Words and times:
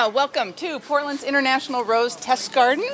Uh, 0.00 0.08
welcome 0.08 0.54
to 0.54 0.78
Portland's 0.78 1.22
International 1.22 1.84
Rose 1.84 2.16
Test 2.16 2.54
Garden. 2.54 2.84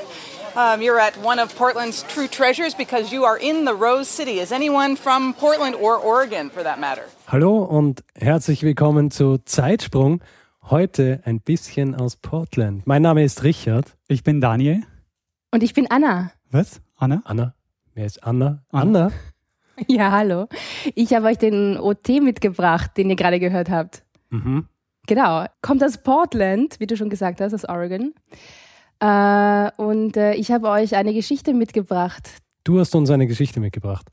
Um, 0.57 0.83
you're 0.83 0.99
at 0.99 1.17
one 1.19 1.39
of 1.39 1.55
Portland's 1.55 2.03
true 2.09 2.27
treasures 2.27 2.75
because 2.75 3.13
you 3.13 3.25
are 3.25 3.39
in 3.39 3.65
the 3.65 3.75
Rose 3.75 4.09
City. 4.09 4.41
Is 4.41 4.51
anyone 4.51 4.97
from 4.97 5.33
Portland 5.35 5.77
or 5.77 5.97
Oregon 5.99 6.51
for 6.51 6.65
that 6.65 6.81
matter? 6.81 7.05
Hallo 7.29 7.59
und 7.63 8.03
herzlich 8.17 8.65
willkommen 8.65 9.13
zu 9.13 9.39
Zeitsprung. 9.45 10.21
Heute 10.63 11.21
ein 11.25 11.39
bisschen 11.39 11.95
aus 11.95 12.17
Portland. 12.17 12.89
Mein 12.89 13.03
Name 13.03 13.23
ist 13.23 13.45
Richard. 13.45 13.97
Ich 14.09 14.25
bin 14.25 14.41
Daniel. 14.41 14.83
Und 15.53 15.63
ich 15.63 15.75
bin 15.75 15.89
Anna. 15.89 16.33
Was? 16.51 16.81
Anna? 16.97 17.23
Anna. 17.25 17.55
Wer 17.95 18.07
ist 18.07 18.25
Anna? 18.25 18.65
Anna. 18.73 19.07
Anna? 19.07 19.13
Ja, 19.87 20.11
hallo. 20.11 20.49
Ich 20.97 21.15
habe 21.15 21.27
euch 21.27 21.39
den 21.39 21.79
OT 21.79 22.09
mitgebracht, 22.21 22.97
den 22.97 23.11
ihr 23.11 23.17
gerade 23.17 23.39
gehört 23.39 23.69
habt. 23.71 24.03
Mhm. 24.31 24.67
Genau. 25.07 25.47
Kommt 25.63 25.83
aus 25.85 25.99
Portland, 25.99 26.77
wie 26.81 26.87
du 26.87 26.97
schon 26.97 27.11
gesagt 27.11 27.41
hast, 27.41 27.55
aus 27.55 27.65
Oregon. 27.69 28.13
Äh, 29.01 29.71
und 29.77 30.17
äh, 30.17 30.35
ich 30.35 30.51
habe 30.51 30.69
euch 30.69 30.97
eine 30.97 31.13
Geschichte 31.15 31.53
mitgebracht. 31.55 32.29
Du 32.65 32.81
hast 32.81 32.95
uns 32.95 33.11
eine 33.11 33.27
Geschichte 33.27 33.61
mitgebracht. 33.61 34.09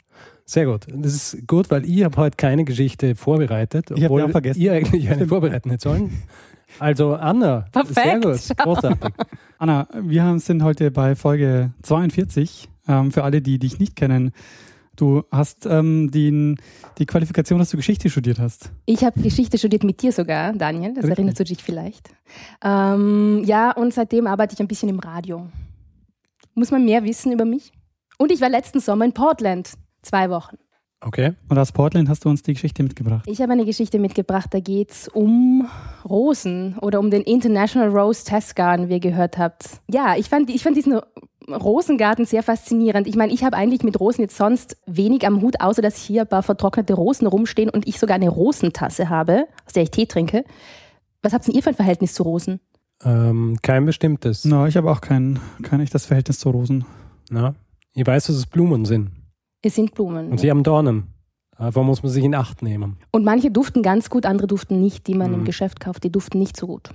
Sehr 0.46 0.66
gut. 0.66 0.86
Das 0.94 1.14
ist 1.14 1.48
gut, 1.48 1.72
weil 1.72 1.86
ich 1.86 2.04
habe 2.04 2.18
heute 2.18 2.36
keine 2.38 2.66
Geschichte 2.66 3.16
vorbereitet, 3.16 3.92
Ich 3.96 4.04
obwohl 4.04 4.24
auch 4.24 4.30
vergessen. 4.30 4.62
ihr 4.62 4.74
eigentlich 4.74 5.10
eine 5.10 5.26
vorbereiten 5.28 5.70
hättet 5.70 5.82
sollen. 5.82 6.24
Also 6.80 7.14
Anna, 7.16 7.66
Perfekt. 7.72 7.96
sehr 8.00 8.20
gut, 8.20 8.58
großartig. 8.58 9.14
Anna, 9.58 9.88
wir 10.02 10.24
haben, 10.24 10.40
sind 10.40 10.64
heute 10.64 10.92
bei 10.92 11.16
Folge 11.16 11.72
42. 11.84 12.68
Ähm, 12.88 13.12
für 13.12 13.24
alle, 13.24 13.42
die 13.42 13.58
dich 13.60 13.80
nicht 13.80 13.96
kennen, 13.96 14.32
du 14.96 15.24
hast 15.32 15.66
ähm, 15.66 16.12
den, 16.12 16.58
die 16.98 17.06
Qualifikation, 17.06 17.60
dass 17.60 17.70
du 17.70 17.78
Geschichte 17.78 18.10
studiert 18.10 18.40
hast. 18.40 18.72
Ich 18.86 19.04
habe 19.04 19.20
Geschichte 19.22 19.58
studiert 19.58 19.84
mit 19.84 20.02
dir 20.02 20.12
sogar, 20.12 20.54
Daniel. 20.54 20.94
Das 20.94 21.06
erinnerst 21.06 21.40
du 21.40 21.44
dich 21.44 21.64
vielleicht. 21.64 22.10
Ähm, 22.64 23.44
ja, 23.46 23.72
und 23.72 23.94
seitdem 23.94 24.28
arbeite 24.28 24.54
ich 24.54 24.60
ein 24.60 24.68
bisschen 24.68 24.90
im 24.90 25.00
Radio. 25.00 25.48
Muss 26.54 26.72
man 26.72 26.86
mehr 26.86 27.04
wissen 27.04 27.32
über 27.32 27.46
mich? 27.46 27.72
Und 28.18 28.32
ich 28.32 28.42
war 28.42 28.50
letzten 28.50 28.80
Sommer 28.80 29.06
in 29.06 29.14
Portland. 29.14 29.72
Zwei 30.02 30.30
Wochen. 30.30 30.58
Okay. 31.06 31.34
Und 31.50 31.58
aus 31.58 31.72
Portland 31.72 32.08
hast 32.08 32.24
du 32.24 32.30
uns 32.30 32.44
die 32.44 32.54
Geschichte 32.54 32.82
mitgebracht. 32.82 33.26
Ich 33.28 33.42
habe 33.42 33.52
eine 33.52 33.66
Geschichte 33.66 34.00
mitgebracht, 34.00 34.54
da 34.54 34.60
geht 34.60 34.92
es 34.92 35.08
um 35.10 35.68
Rosen 36.08 36.78
oder 36.80 37.00
um 37.00 37.12
den 37.12 37.24
International 37.24 37.90
Rose 37.90 38.24
Test 38.24 38.56
Garden, 38.56 38.88
wie 38.88 38.94
ihr 38.94 39.00
gehört 39.00 39.38
habt. 39.38 39.82
Ja, 39.90 40.16
ich 40.16 40.30
fand, 40.30 40.50
ich 40.50 40.64
fand 40.64 40.78
diesen 40.78 41.00
Rosengarten 41.50 42.26
sehr 42.26 42.44
faszinierend. 42.44 43.08
Ich 43.08 43.16
meine, 43.16 43.34
ich 43.34 43.44
habe 43.44 43.56
eigentlich 43.58 43.84
mit 43.84 44.00
Rosen 44.00 44.22
jetzt 44.22 44.38
sonst 44.38 44.78
wenig 44.86 45.26
am 45.28 45.42
Hut, 45.42 45.60
außer 45.62 45.82
dass 45.82 45.98
hier 45.98 46.22
ein 46.22 46.28
paar 46.28 46.44
vertrocknete 46.44 46.94
Rosen 46.94 47.28
rumstehen 47.28 47.70
und 47.70 47.88
ich 47.88 48.00
sogar 48.00 48.16
eine 48.16 48.30
Rosentasse 48.30 49.10
habe, 49.10 49.48
aus 49.66 49.74
der 49.74 49.84
ich 49.84 49.92
Tee 49.92 50.06
trinke. 50.06 50.44
Was 51.22 51.34
habt 51.34 51.48
denn 51.48 51.56
ihr 51.56 51.64
für 51.64 51.70
ein 51.70 51.76
Verhältnis 51.76 52.14
zu 52.14 52.24
Rosen? 52.24 52.60
Ähm, 53.04 53.58
kein 53.62 53.86
bestimmtes. 53.86 54.46
No, 54.46 54.66
ich 54.66 54.78
habe 54.78 54.90
auch 54.92 55.02
kein, 55.02 55.40
kein 55.62 55.80
echtes 55.82 56.06
Verhältnis 56.06 56.40
zu 56.40 56.50
Rosen. 56.50 56.86
Na? 57.30 57.56
Ich 57.94 58.06
weiß, 58.06 58.28
dass 58.28 58.36
es 58.36 58.46
Blumen 58.46 58.86
sind. 58.86 59.12
Es 59.62 59.76
sind 59.76 59.94
Blumen. 59.94 60.30
Und 60.30 60.40
sie 60.40 60.50
haben 60.50 60.64
Dornen. 60.64 61.08
Davon 61.58 61.86
muss 61.86 62.02
man 62.04 62.12
sich 62.12 62.24
in 62.24 62.36
Acht 62.36 62.62
nehmen. 62.62 62.98
Und 63.12 63.24
manche 63.24 63.52
duften 63.52 63.84
ganz 63.84 64.10
gut, 64.10 64.26
andere 64.26 64.48
duften 64.48 64.82
nicht, 64.82 65.08
die 65.08 65.14
man 65.16 65.30
Mhm. 65.32 65.40
im 65.40 65.44
Geschäft 65.46 65.80
kauft, 65.80 66.04
die 66.04 66.12
duften 66.12 66.40
nicht 66.40 66.58
so 66.58 66.68
gut. 66.68 66.90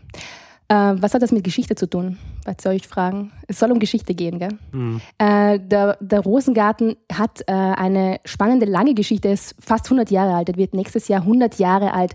Äh, 0.71 0.75
was 1.01 1.15
hat 1.15 1.23
das 1.23 1.33
mit 1.33 1.45
Geschichte 1.45 1.75
zu 1.75 1.89
tun? 1.89 2.19
Was 2.45 2.57
soll 2.63 2.75
ich 2.75 2.87
fragen? 2.87 3.33
Es 3.47 3.59
soll 3.59 3.73
um 3.73 3.79
Geschichte 3.79 4.15
gehen, 4.15 4.39
gell? 4.39 4.51
Mhm. 4.73 5.01
Äh, 5.19 5.59
der, 5.59 5.97
der 6.01 6.21
Rosengarten 6.21 6.97
hat 7.13 7.41
äh, 7.47 7.53
eine 7.53 8.21
spannende, 8.27 8.67
lange 8.67 8.95
Geschichte. 8.95 9.29
Er 9.29 9.35
ist 9.35 9.55
fast 9.61 9.87
100 9.87 10.11
Jahre 10.11 10.35
alt. 10.35 10.49
Er 10.51 10.57
wird 10.57 10.75
nächstes 10.75 11.09
Jahr 11.09 11.23
100 11.23 11.59
Jahre 11.59 11.95
alt. 11.95 12.15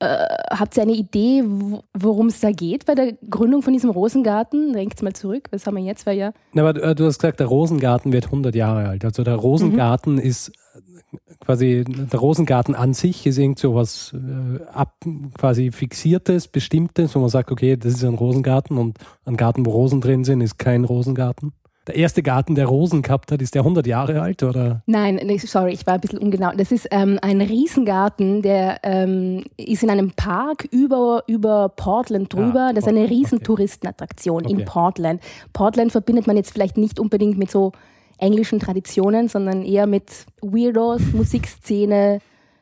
Äh, 0.00 0.26
habt 0.50 0.76
ihr 0.76 0.82
eine 0.84 0.92
Idee, 0.92 1.42
wo- 1.44 1.82
worum 1.92 2.26
es 2.28 2.38
da 2.40 2.52
geht 2.52 2.86
bei 2.86 2.94
der 2.94 3.14
Gründung 3.28 3.62
von 3.62 3.72
diesem 3.72 3.90
Rosengarten? 3.90 4.72
Denkt 4.72 5.02
mal 5.02 5.12
zurück. 5.14 5.48
Was 5.50 5.66
haben 5.66 5.76
wir 5.76 5.82
jetzt? 5.82 6.06
Weil 6.06 6.18
ja 6.18 6.32
Na, 6.52 6.68
aber 6.68 6.80
äh, 6.82 6.94
du 6.94 7.06
hast 7.06 7.18
gesagt, 7.18 7.40
der 7.40 7.46
Rosengarten 7.48 8.12
wird 8.12 8.26
100 8.26 8.54
Jahre 8.54 8.88
alt. 8.90 9.04
Also 9.04 9.24
der 9.24 9.34
Rosengarten 9.36 10.14
Mhm. 10.14 10.20
ist 10.20 10.50
äh, 10.50 11.27
quasi, 11.40 11.84
der 11.86 12.20
Rosengarten 12.20 12.74
an 12.74 12.94
sich 12.94 13.26
ist 13.26 13.38
irgend 13.38 13.58
so 13.58 13.74
was 13.74 14.14
äh, 14.14 14.64
ab, 14.72 14.94
quasi 15.38 15.70
fixiertes, 15.72 16.48
bestimmtes, 16.48 17.14
wo 17.14 17.20
man 17.20 17.28
sagt, 17.28 17.50
okay, 17.50 17.76
das 17.76 17.94
ist 17.94 18.04
ein 18.04 18.14
Rosengarten 18.14 18.78
und 18.78 18.98
ein 19.24 19.36
Garten, 19.36 19.64
wo 19.66 19.70
Rosen 19.70 20.00
drin 20.00 20.24
sind, 20.24 20.40
ist 20.40 20.58
kein 20.58 20.84
Rosengarten. 20.84 21.52
Der 21.88 21.96
erste 21.96 22.22
Garten, 22.22 22.54
der 22.54 22.66
Rosen 22.66 23.00
gehabt 23.00 23.32
hat, 23.32 23.40
ist 23.40 23.54
der 23.54 23.62
100 23.62 23.86
Jahre 23.86 24.20
alt, 24.20 24.42
oder? 24.42 24.82
Nein, 24.84 25.18
sorry, 25.38 25.72
ich 25.72 25.86
war 25.86 25.94
ein 25.94 26.00
bisschen 26.00 26.18
ungenau. 26.18 26.50
Das 26.54 26.70
ist 26.70 26.86
ähm, 26.90 27.18
ein 27.22 27.40
Riesengarten, 27.40 28.42
der 28.42 28.80
ähm, 28.82 29.44
ist 29.56 29.82
in 29.82 29.88
einem 29.88 30.10
Park 30.10 30.68
über, 30.70 31.24
über 31.26 31.70
Portland 31.70 32.30
drüber. 32.30 32.68
Ah, 32.68 32.72
das 32.74 32.84
ist 32.84 32.88
eine 32.88 33.08
riesen 33.08 33.36
okay. 33.36 33.44
Touristenattraktion 33.44 34.44
Okay. 34.44 34.52
in 34.52 34.64
Portland. 34.66 35.22
Portland 35.54 35.90
verbindet 35.90 36.26
man 36.26 36.36
jetzt 36.36 36.52
vielleicht 36.52 36.76
nicht 36.76 37.00
unbedingt 37.00 37.38
mit 37.38 37.50
so 37.50 37.72
englischen 38.18 38.60
Traditionen, 38.60 39.28
sondern 39.28 39.64
eher 39.64 39.86
mit 39.86 40.26
Weirdos, 40.42 41.00
Musikszene. 41.12 42.20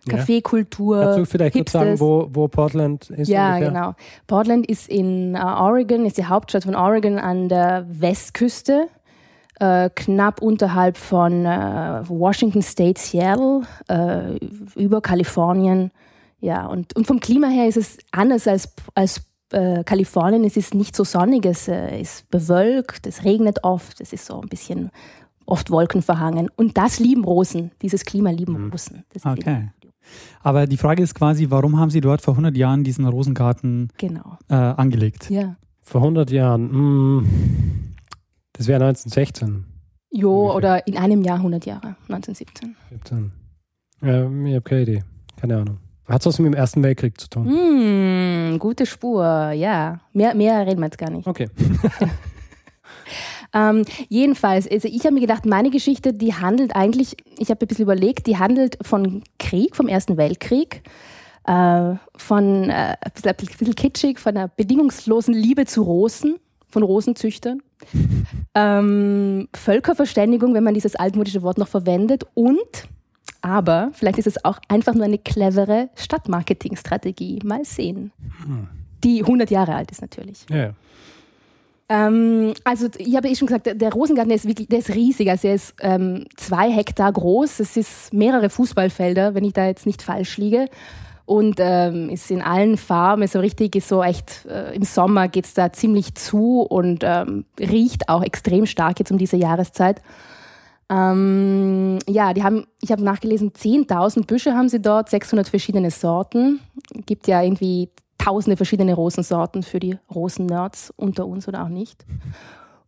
Kaffeekultur, 0.09 1.01
Kannst 1.01 1.19
du 1.19 1.25
vielleicht 1.27 1.57
kurz 1.57 1.73
sagen, 1.73 1.91
Hipsters. 1.91 2.01
wo, 2.01 2.29
wo 2.31 2.47
Portland 2.47 3.11
ist? 3.11 3.29
Ja, 3.29 3.55
ungefähr? 3.55 3.69
genau. 3.73 3.95
Portland 4.29 4.67
ist 4.69 4.89
in 4.89 5.35
äh, 5.35 5.39
Oregon, 5.39 6.07
ist 6.07 6.17
die 6.17 6.27
Hauptstadt 6.27 6.63
von 6.63 6.77
Oregon 6.77 7.19
an 7.19 7.49
der 7.49 7.85
Westküste, 7.89 8.87
äh, 9.59 9.91
knapp 9.95 10.41
unterhalb 10.41 10.97
von 10.97 11.45
äh, 11.45 12.03
Washington 12.09 12.63
State, 12.63 13.01
Seattle, 13.01 13.63
äh, 13.89 14.37
über 14.77 15.01
Kalifornien. 15.01 15.91
Ja, 16.39 16.67
und, 16.67 16.95
und 16.95 17.07
vom 17.07 17.19
Klima 17.19 17.49
her 17.49 17.67
ist 17.67 17.77
es 17.77 17.99
anders 18.13 18.47
als, 18.47 18.69
als 18.95 19.23
äh, 19.51 19.83
Kalifornien. 19.85 20.45
Es 20.45 20.57
ist 20.57 20.75
nicht 20.75 20.95
so 20.95 21.03
sonnig, 21.03 21.47
es 21.47 21.67
äh, 21.67 22.01
ist 22.01 22.31
bewölkt, 22.31 23.07
es 23.07 23.25
regnet 23.25 23.65
oft, 23.65 24.01
es 24.01 24.13
ist 24.13 24.27
so 24.27 24.41
ein 24.41 24.49
bisschen 24.49 24.91
oft 25.47 25.71
wolkenverhangen. 25.71 26.49
Und 26.57 26.77
das 26.77 26.99
lieben 26.99 27.25
Rosen, 27.25 27.71
dieses 27.83 28.05
Klima 28.05 28.31
lieben 28.31 28.71
Rosen. 28.71 29.05
Das 29.13 29.25
ist 29.25 29.27
Okay. 29.27 29.71
Aber 30.43 30.67
die 30.67 30.77
Frage 30.77 31.03
ist 31.03 31.15
quasi, 31.15 31.51
warum 31.51 31.79
haben 31.81 31.91
sie 31.91 32.01
dort 32.01 32.21
vor 32.23 32.35
100 32.35 32.57
Jahren 32.57 32.85
diesen 32.85 33.07
Rosengarten 33.07 33.89
Genau. 33.99 34.39
äh, 34.49 34.55
angelegt? 34.55 35.29
Ja. 35.31 35.57
Vor 35.83 36.01
100 36.03 36.31
Jahren. 36.31 36.71
mm, 37.19 37.27
das 38.53 38.67
wäre 38.69 38.85
1916. 38.85 39.65
Jo, 40.13 40.31
Ungefähr. 40.53 40.57
oder 40.57 40.87
in 40.87 40.97
einem 40.97 41.23
Jahr 41.23 41.39
100 41.39 41.67
Jahre, 41.67 41.97
1917. 42.09 42.77
17. 42.91 43.33
Ähm, 44.03 44.47
ich 44.47 44.55
habe 44.55 44.63
keine 44.63 44.83
Idee. 44.83 45.03
Keine 45.41 45.57
Ahnung. 45.59 45.79
Hat 46.09 46.21
es 46.21 46.27
was 46.27 46.39
mit 46.39 46.47
dem 46.47 46.55
Ersten 46.55 46.83
Weltkrieg 46.85 47.21
zu 47.21 47.29
tun? 47.29 47.49
Hm, 47.49 48.59
gute 48.61 48.87
Spur, 48.87 49.51
ja. 49.51 50.01
Mehr, 50.13 50.35
mehr 50.37 50.65
reden 50.67 50.79
wir 50.81 50.87
jetzt 50.87 50.99
gar 50.99 51.11
nicht. 51.11 51.27
Okay. 51.27 51.49
Ähm, 53.53 53.85
jedenfalls, 54.09 54.69
also 54.71 54.89
ich 54.89 55.05
habe 55.05 55.15
mir 55.15 55.21
gedacht, 55.21 55.47
meine 55.47 55.71
Geschichte, 55.71 56.13
die 56.13 56.35
handelt 56.35 56.75
eigentlich, 56.75 57.17
ich 57.39 57.51
habe 57.51 57.65
ein 57.65 57.69
bisschen 57.69 57.85
überlegt, 57.85 58.27
die 58.27 58.39
handelt 58.39 58.79
von 58.83 59.23
Krieg, 59.39 59.77
vom 59.77 59.89
Ersten 59.89 60.17
Weltkrieg, 60.17 60.83
äh, 61.47 61.95
von, 62.17 62.71
äh, 62.71 62.97
ein, 63.01 63.13
bisschen, 63.15 63.31
ein 63.31 63.37
bisschen 63.37 63.75
kitschig, 63.75 64.19
von 64.19 64.37
einer 64.37 64.49
bedingungslosen 64.49 65.35
Liebe 65.35 65.67
zu 65.67 65.83
Rosen, 65.83 66.37
von 66.69 66.83
Rosenzüchtern. 66.83 67.63
ähm, 68.55 69.49
Völkerverständigung, 69.55 70.55
wenn 70.55 70.65
man 70.65 70.75
dieses 70.75 70.97
altmodische 70.97 71.43
Wort 71.43 71.59
noch 71.59 71.69
verwendet 71.69 72.25
und 72.35 72.89
aber 73.43 73.91
vielleicht 73.93 74.19
ist 74.19 74.27
es 74.27 74.45
auch 74.45 74.59
einfach 74.67 74.95
nur 74.95 75.05
eine 75.05 75.19
clevere 75.19 75.89
Stadtmarketingstrategie. 75.95 77.39
Mal 77.45 77.65
sehen. 77.65 78.11
Die 79.05 79.21
100 79.21 79.51
Jahre 79.53 79.77
alt 79.77 79.93
ist 79.93 80.01
natürlich. 80.01 80.45
Ja. 80.51 80.73
Ähm, 81.89 82.53
also 82.65 82.89
ich 82.99 83.17
habe 83.17 83.29
eh 83.29 83.35
schon 83.37 83.47
gesagt, 83.47 83.67
der- 83.67 83.93
Rosengarten 83.93 84.29
der 84.31 84.37
ist 84.37 84.47
wirklich, 84.49 84.69
der 84.69 84.81
ist 84.81 84.95
riesig. 84.95 85.31
Also 85.31 85.49
er 85.49 85.55
ist 85.55 85.75
ähm, 85.81 86.27
zwei 86.37 86.71
Hektar 86.71 87.13
groß. 87.13 87.61
Es 87.61 87.77
ist 87.77 88.13
mehrere 88.13 88.51
Fußballfelder, 88.51 89.35
wenn 89.35 89.45
ich 89.45 89.53
da 89.53 89.67
jetzt 89.67 89.87
nicht 89.87 90.03
falsch 90.03 90.37
liege. 90.37 90.67
Und 91.27 91.57
ähm, 91.59 92.09
ist 92.09 92.31
in 92.31 92.41
allen 92.41 92.77
Farben, 92.77 93.27
so 93.27 93.41
richtig, 93.41 93.75
ist 93.75 93.89
so 93.89 94.03
echt, 94.03 94.47
äh, 94.47 94.75
im 94.77 94.85
Sommer 94.85 95.27
geht's 95.27 95.55
da 95.55 95.73
ziemlich 95.73 96.15
zu 96.15 96.61
und 96.61 97.03
ähm, 97.05 97.45
riecht 97.59 98.09
auch 98.09 98.23
extrem 98.23 98.65
stark 98.67 99.01
jetzt 99.01 99.11
um 99.11 99.19
diese 99.19 99.37
Jahreszeit. 99.37 100.03
Ähm, 100.89 101.99
ja, 102.09 102.33
die 102.33 102.45
haben, 102.45 102.67
ich 102.81 102.93
habe 102.93 103.03
nachgelesen, 103.03 103.53
10.000 103.53 104.27
Büsche 104.27 104.55
haben 104.55 104.69
sie 104.69 104.81
dort, 104.81 105.09
600 105.11 105.49
verschiedene 105.49 105.91
Sorten. 105.91 106.61
Gibt 107.07 107.27
ja 107.27 107.43
irgendwie 107.43 107.91
tausende 108.27 108.57
verschiedene 108.57 108.95
Rosensorten 108.95 109.63
für 109.63 109.79
die 109.79 109.97
Rosen-Nerds 110.13 110.93
unter 110.97 111.27
uns 111.27 111.47
oder 111.47 111.65
auch 111.65 111.69
nicht. 111.69 112.05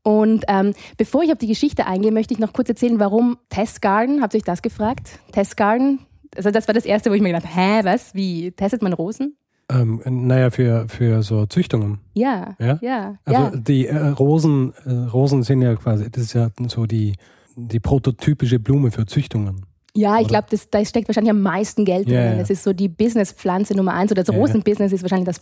Und 0.03 0.45
ähm, 0.49 0.75
bevor 0.97 1.23
ich 1.23 1.33
auf 1.33 1.39
die 1.39 1.47
Geschichte 1.47 1.87
eingehe, 1.87 2.13
möchte 2.13 2.35
ich 2.35 2.41
noch 2.41 2.53
kurz 2.53 2.69
erzählen, 2.69 2.99
warum 2.99 3.39
Test 3.49 3.83
Garden, 3.83 4.23
habt 4.23 4.35
ihr 4.35 4.39
euch 4.39 4.45
das 4.45 4.63
gefragt? 4.63 5.21
Test 5.33 5.57
Garden, 5.57 6.01
also 6.37 6.51
das 6.51 6.67
war 6.67 6.75
das 6.75 6.85
Erste, 6.85 7.11
wo 7.11 7.15
ich 7.15 7.23
mir 7.23 7.29
gedacht 7.33 7.47
hä, 7.55 7.81
was, 7.85 8.15
wie, 8.15 8.51
testet 8.53 8.83
man 8.83 8.93
Rosen? 8.93 9.37
Ähm, 9.71 10.01
naja, 10.05 10.51
für, 10.51 10.87
für 10.89 11.23
so 11.23 11.47
Züchtungen. 11.47 11.99
Ja, 12.15 12.57
Ja? 12.59 12.79
ja, 12.81 13.19
Also 13.25 13.41
ja. 13.41 13.53
die 13.55 13.87
äh, 13.87 13.97
Rosen, 14.09 14.73
äh, 14.87 14.93
Rosen 14.93 15.43
sind 15.43 15.61
ja 15.63 15.77
quasi, 15.77 16.11
das 16.11 16.25
ist 16.25 16.33
ja 16.33 16.49
so 16.69 16.87
die, 16.87 17.15
die 17.55 17.79
prototypische 17.79 18.59
Blume 18.59 18.91
für 18.91 19.05
Züchtungen. 19.05 19.67
Ja, 19.95 20.21
ich 20.21 20.29
glaube, 20.29 20.47
da 20.71 20.85
steckt 20.85 21.09
wahrscheinlich 21.09 21.31
am 21.31 21.43
meisten 21.43 21.85
Geld 21.85 22.09
Ja, 22.09 22.29
drin. 22.29 22.39
Das 22.39 22.51
ist 22.51 22.63
so 22.63 22.73
die 22.73 22.89
Business-Pflanze 22.89 23.75
Nummer 23.75 23.95
eins 23.95 24.13
oder 24.13 24.23
das 24.23 24.35
ja. 24.35 24.41
Rosenbusiness 24.41 24.93
ist 24.93 25.03
wahrscheinlich 25.03 25.27
das 25.27 25.41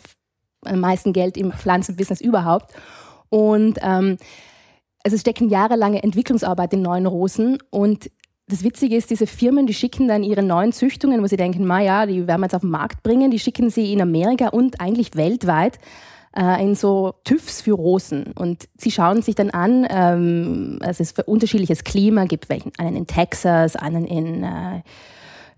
am 0.64 0.80
meisten 0.80 1.12
Geld 1.12 1.36
im 1.36 1.52
Pflanzenbusiness 1.52 2.20
überhaupt. 2.20 2.72
Und 3.28 3.78
ähm, 3.82 4.16
also 5.04 5.14
es 5.14 5.20
stecken 5.20 5.48
jahrelange 5.48 6.02
Entwicklungsarbeit 6.02 6.72
in 6.72 6.82
neuen 6.82 7.06
Rosen 7.06 7.58
und 7.70 8.10
das 8.48 8.62
Witzige 8.62 8.96
ist, 8.96 9.10
diese 9.10 9.26
Firmen, 9.26 9.66
die 9.66 9.74
schicken 9.74 10.06
dann 10.06 10.22
ihre 10.22 10.42
neuen 10.42 10.72
Züchtungen, 10.72 11.20
wo 11.20 11.26
sie 11.26 11.36
denken, 11.36 11.66
ma 11.66 11.80
ja, 11.80 12.06
die 12.06 12.28
werden 12.28 12.40
wir 12.40 12.46
jetzt 12.46 12.54
auf 12.54 12.60
den 12.60 12.70
Markt 12.70 13.02
bringen, 13.02 13.32
die 13.32 13.40
schicken 13.40 13.70
sie 13.70 13.92
in 13.92 14.00
Amerika 14.00 14.48
und 14.48 14.80
eigentlich 14.80 15.16
weltweit 15.16 15.78
äh, 16.36 16.62
in 16.62 16.74
so 16.74 17.14
TÜVs 17.24 17.62
für 17.62 17.72
Rosen. 17.72 18.32
Und 18.34 18.68
sie 18.76 18.90
schauen 18.90 19.22
sich 19.22 19.34
dann 19.34 19.50
an, 19.50 19.86
ähm, 19.88 20.78
also 20.80 20.90
es 20.90 21.00
ist 21.00 21.16
für 21.16 21.24
unterschiedliches 21.24 21.84
Klima, 21.84 22.24
gibt 22.26 22.48
welchen, 22.48 22.72
einen 22.78 22.96
in 22.96 23.06
Texas, 23.06 23.76
einen 23.76 24.04
in 24.04 24.44
äh, 24.44 24.82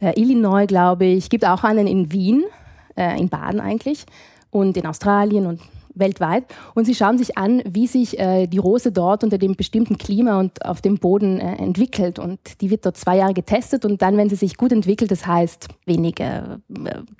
äh, 0.01 0.21
Illinois, 0.21 0.67
glaube 0.67 1.07
ich, 1.07 1.31
gibt 1.31 1.45
auch 1.45 1.65
einen 1.65 1.87
in 1.87 2.13
Wien, 2.13 2.45
äh, 2.97 3.19
in 3.19 3.29
Baden 3.29 3.61
eigentlich, 3.61 4.05
und 4.51 4.77
in 4.77 4.87
Australien 4.87 5.47
und 5.47 5.61
weltweit. 5.99 6.45
Und 6.75 6.85
sie 6.85 6.95
schauen 6.95 7.19
sich 7.19 7.37
an, 7.37 7.63
wie 7.69 7.87
sich 7.87 8.19
äh, 8.19 8.47
die 8.47 8.59
Rose 8.59 8.93
dort 8.93 9.25
unter 9.25 9.39
dem 9.39 9.57
bestimmten 9.57 9.99
Klima 9.99 10.39
und 10.41 10.65
auf 10.65 10.81
dem 10.81 10.99
Boden 10.99 11.41
äh, 11.41 11.57
entwickelt. 11.57 12.19
Und 12.19 12.39
die 12.61 12.71
wird 12.71 12.87
dort 12.87 12.97
zwei 12.97 13.17
Jahre 13.17 13.35
getestet 13.35 13.85
und 13.85 14.03
dann, 14.03 14.17
wenn 14.17 14.29
sie 14.29 14.37
sich 14.37 14.57
gut 14.57 14.73
entwickelt, 14.73 15.11
das 15.11 15.27
heißt 15.27 15.69
wenig 15.87 16.21
äh, 16.21 16.43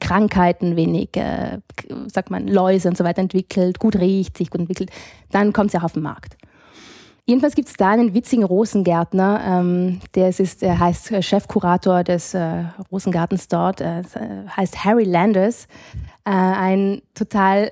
Krankheiten, 0.01 0.77
wenig, 0.77 1.17
äh, 1.17 1.59
sagt 2.13 2.31
man, 2.31 2.49
Läuse 2.49 2.89
und 2.89 2.97
so 2.97 3.05
weiter 3.05 3.21
entwickelt, 3.21 3.79
gut 3.79 3.97
riecht, 3.97 4.39
sich 4.39 4.51
gut 4.51 4.61
entwickelt, 4.61 4.91
dann 5.31 5.53
kommt 5.53 5.71
sie 5.71 5.79
auch 5.79 5.85
auf 5.85 5.93
den 5.93 6.03
Markt. 6.03 6.37
Jedenfalls 7.29 7.55
gibt 7.55 7.69
es 7.69 7.77
da 7.77 7.91
einen 7.91 8.15
witzigen 8.15 8.43
Rosengärtner, 8.43 9.43
ähm, 9.47 10.01
der 10.15 10.31
ist, 10.31 10.63
er 10.63 10.79
heißt 10.79 11.11
äh, 11.11 11.23
Chefkurator 11.23 12.03
des 12.03 12.33
äh, 12.33 12.65
Rosengartens 12.91 13.49
dort, 13.49 13.83
äh, 13.83 14.03
heißt 14.57 14.83
Harry 14.83 15.05
Landers, 15.05 15.69
äh, 16.25 16.31
ein 16.31 17.03
total, 17.13 17.71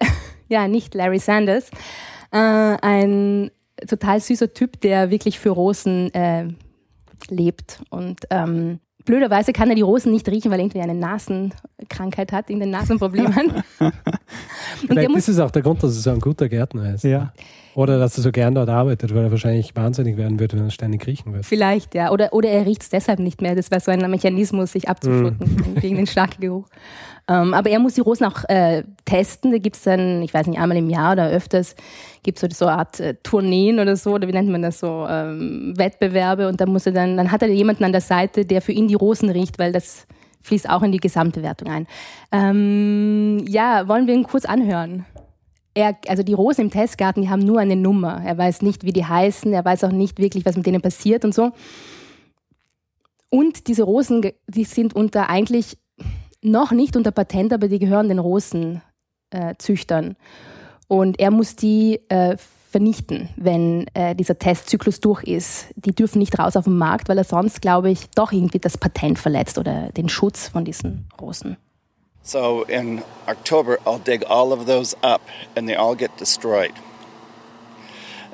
ja 0.48 0.68
nicht 0.68 0.94
Larry 0.94 1.18
Sanders, 1.18 1.70
äh, 2.32 2.36
ein 2.38 3.50
total 3.86 4.20
süßer 4.20 4.52
Typ, 4.54 4.80
der 4.80 5.10
wirklich 5.10 5.38
für 5.38 5.50
Rosen 5.50 6.12
äh, 6.14 6.48
lebt 7.28 7.80
und 7.90 8.20
ähm, 8.30 8.80
Blöderweise 9.06 9.52
kann 9.52 9.70
er 9.70 9.76
die 9.76 9.82
Rosen 9.82 10.12
nicht 10.12 10.28
riechen, 10.28 10.50
weil 10.50 10.58
er 10.58 10.64
irgendwie 10.64 10.80
eine 10.80 10.94
Nasenkrankheit 10.94 12.32
hat, 12.32 12.50
irgendein 12.50 12.70
Nasenproblem 12.70 13.34
hat. 13.34 13.44
Und 13.80 13.92
der 14.88 14.88
Vielleicht 14.88 15.10
muss 15.10 15.18
ist 15.20 15.28
es 15.28 15.38
auch 15.38 15.52
der 15.52 15.62
Grund, 15.62 15.80
dass 15.82 15.94
er 15.94 16.00
so 16.00 16.10
ein 16.10 16.18
guter 16.18 16.48
Gärtner 16.48 16.92
ist. 16.92 17.04
Ja. 17.04 17.32
Oder 17.76 17.98
dass 18.00 18.16
er 18.18 18.24
so 18.24 18.32
gern 18.32 18.56
dort 18.56 18.68
arbeitet, 18.68 19.14
weil 19.14 19.24
er 19.24 19.30
wahrscheinlich 19.30 19.76
wahnsinnig 19.76 20.16
werden 20.16 20.40
würde, 20.40 20.56
wenn 20.58 20.64
er 20.64 20.70
ständig 20.70 21.06
riechen 21.06 21.32
würde. 21.32 21.44
Vielleicht, 21.44 21.94
ja. 21.94 22.10
Oder, 22.10 22.32
oder 22.32 22.48
er 22.48 22.66
riecht 22.66 22.82
es 22.82 22.88
deshalb 22.88 23.20
nicht 23.20 23.40
mehr. 23.40 23.54
Das 23.54 23.70
war 23.70 23.78
so 23.78 23.92
ein 23.92 24.10
Mechanismus, 24.10 24.72
sich 24.72 24.88
abzuschotten 24.88 25.76
gegen 25.80 25.96
den 25.96 26.06
starken 26.08 26.40
Geruch. 26.40 26.66
Ähm, 27.28 27.54
aber 27.54 27.70
er 27.70 27.80
muss 27.80 27.94
die 27.94 28.00
Rosen 28.00 28.24
auch 28.24 28.44
äh, 28.48 28.84
testen. 29.04 29.50
Da 29.50 29.58
gibt 29.58 29.76
es 29.76 29.82
dann, 29.82 30.22
ich 30.22 30.32
weiß 30.32 30.46
nicht, 30.46 30.60
einmal 30.60 30.78
im 30.78 30.88
Jahr 30.88 31.12
oder 31.12 31.28
öfters, 31.28 31.74
gibt 32.22 32.40
es 32.40 32.58
so, 32.58 32.64
so 32.64 32.66
eine 32.66 32.78
Art 32.78 33.00
äh, 33.00 33.14
Tourneen 33.22 33.80
oder 33.80 33.96
so, 33.96 34.14
oder 34.14 34.28
wie 34.28 34.32
nennt 34.32 34.48
man 34.48 34.62
das 34.62 34.78
so, 34.78 35.06
ähm, 35.08 35.74
Wettbewerbe. 35.76 36.46
Und 36.48 36.60
da 36.60 36.66
muss 36.66 36.86
er 36.86 36.92
dann, 36.92 37.16
dann 37.16 37.32
hat 37.32 37.42
er 37.42 37.48
jemanden 37.48 37.84
an 37.84 37.92
der 37.92 38.00
Seite, 38.00 38.44
der 38.44 38.62
für 38.62 38.72
ihn 38.72 38.86
die 38.86 38.94
Rosen 38.94 39.28
riecht, 39.30 39.58
weil 39.58 39.72
das 39.72 40.06
fließt 40.42 40.70
auch 40.70 40.82
in 40.82 40.92
die 40.92 40.98
gesamte 40.98 41.42
Wertung 41.42 41.68
ein. 41.68 41.86
Ähm, 42.30 43.44
ja, 43.48 43.88
wollen 43.88 44.06
wir 44.06 44.14
ihn 44.14 44.22
kurz 44.22 44.44
anhören? 44.44 45.04
Er, 45.74 45.96
also 46.06 46.22
die 46.22 46.32
Rosen 46.32 46.62
im 46.62 46.70
Testgarten, 46.70 47.22
die 47.22 47.28
haben 47.28 47.44
nur 47.44 47.58
eine 47.58 47.76
Nummer. 47.76 48.22
Er 48.24 48.38
weiß 48.38 48.62
nicht, 48.62 48.84
wie 48.84 48.92
die 48.92 49.04
heißen, 49.04 49.52
er 49.52 49.64
weiß 49.64 49.84
auch 49.84 49.92
nicht 49.92 50.18
wirklich, 50.20 50.46
was 50.46 50.56
mit 50.56 50.64
denen 50.64 50.80
passiert 50.80 51.24
und 51.24 51.34
so. 51.34 51.50
Und 53.28 53.66
diese 53.66 53.82
Rosen, 53.82 54.30
die 54.46 54.64
sind 54.64 54.94
unter 54.94 55.28
eigentlich 55.28 55.76
noch 56.50 56.72
nicht 56.72 56.96
unter 56.96 57.10
Patent, 57.10 57.52
aber 57.52 57.68
die 57.68 57.78
gehören 57.78 58.08
den 58.08 58.18
Rosenzüchtern. 58.18 58.82
Äh, 59.30 59.54
Züchtern. 59.58 60.16
und 60.88 61.18
er 61.18 61.32
muss 61.32 61.56
die 61.56 62.00
äh, 62.08 62.36
vernichten, 62.70 63.28
wenn 63.36 63.86
äh, 63.94 64.14
dieser 64.14 64.38
Testzyklus 64.38 65.00
durch 65.00 65.24
ist. 65.24 65.66
Die 65.76 65.92
dürfen 65.92 66.18
nicht 66.18 66.38
raus 66.38 66.56
auf 66.56 66.64
den 66.64 66.76
Markt, 66.76 67.08
weil 67.08 67.18
er 67.18 67.24
sonst, 67.24 67.60
glaube 67.62 67.90
ich, 67.90 68.10
doch 68.10 68.32
irgendwie 68.32 68.58
das 68.58 68.76
Patent 68.78 69.18
verletzt 69.18 69.58
oder 69.58 69.88
den 69.96 70.08
Schutz 70.08 70.48
von 70.48 70.64
diesen 70.64 71.08
Rosen. 71.20 71.56
So 72.22 72.64
in 72.68 73.02
October, 73.26 73.78
I'll 73.84 73.98
dig 73.98 74.28
all 74.28 74.52
of 74.52 74.66
those 74.66 74.96
up 75.02 75.22
and 75.56 75.66
they 75.66 75.76
all 75.76 75.96
get 75.96 76.10
destroyed. 76.20 76.72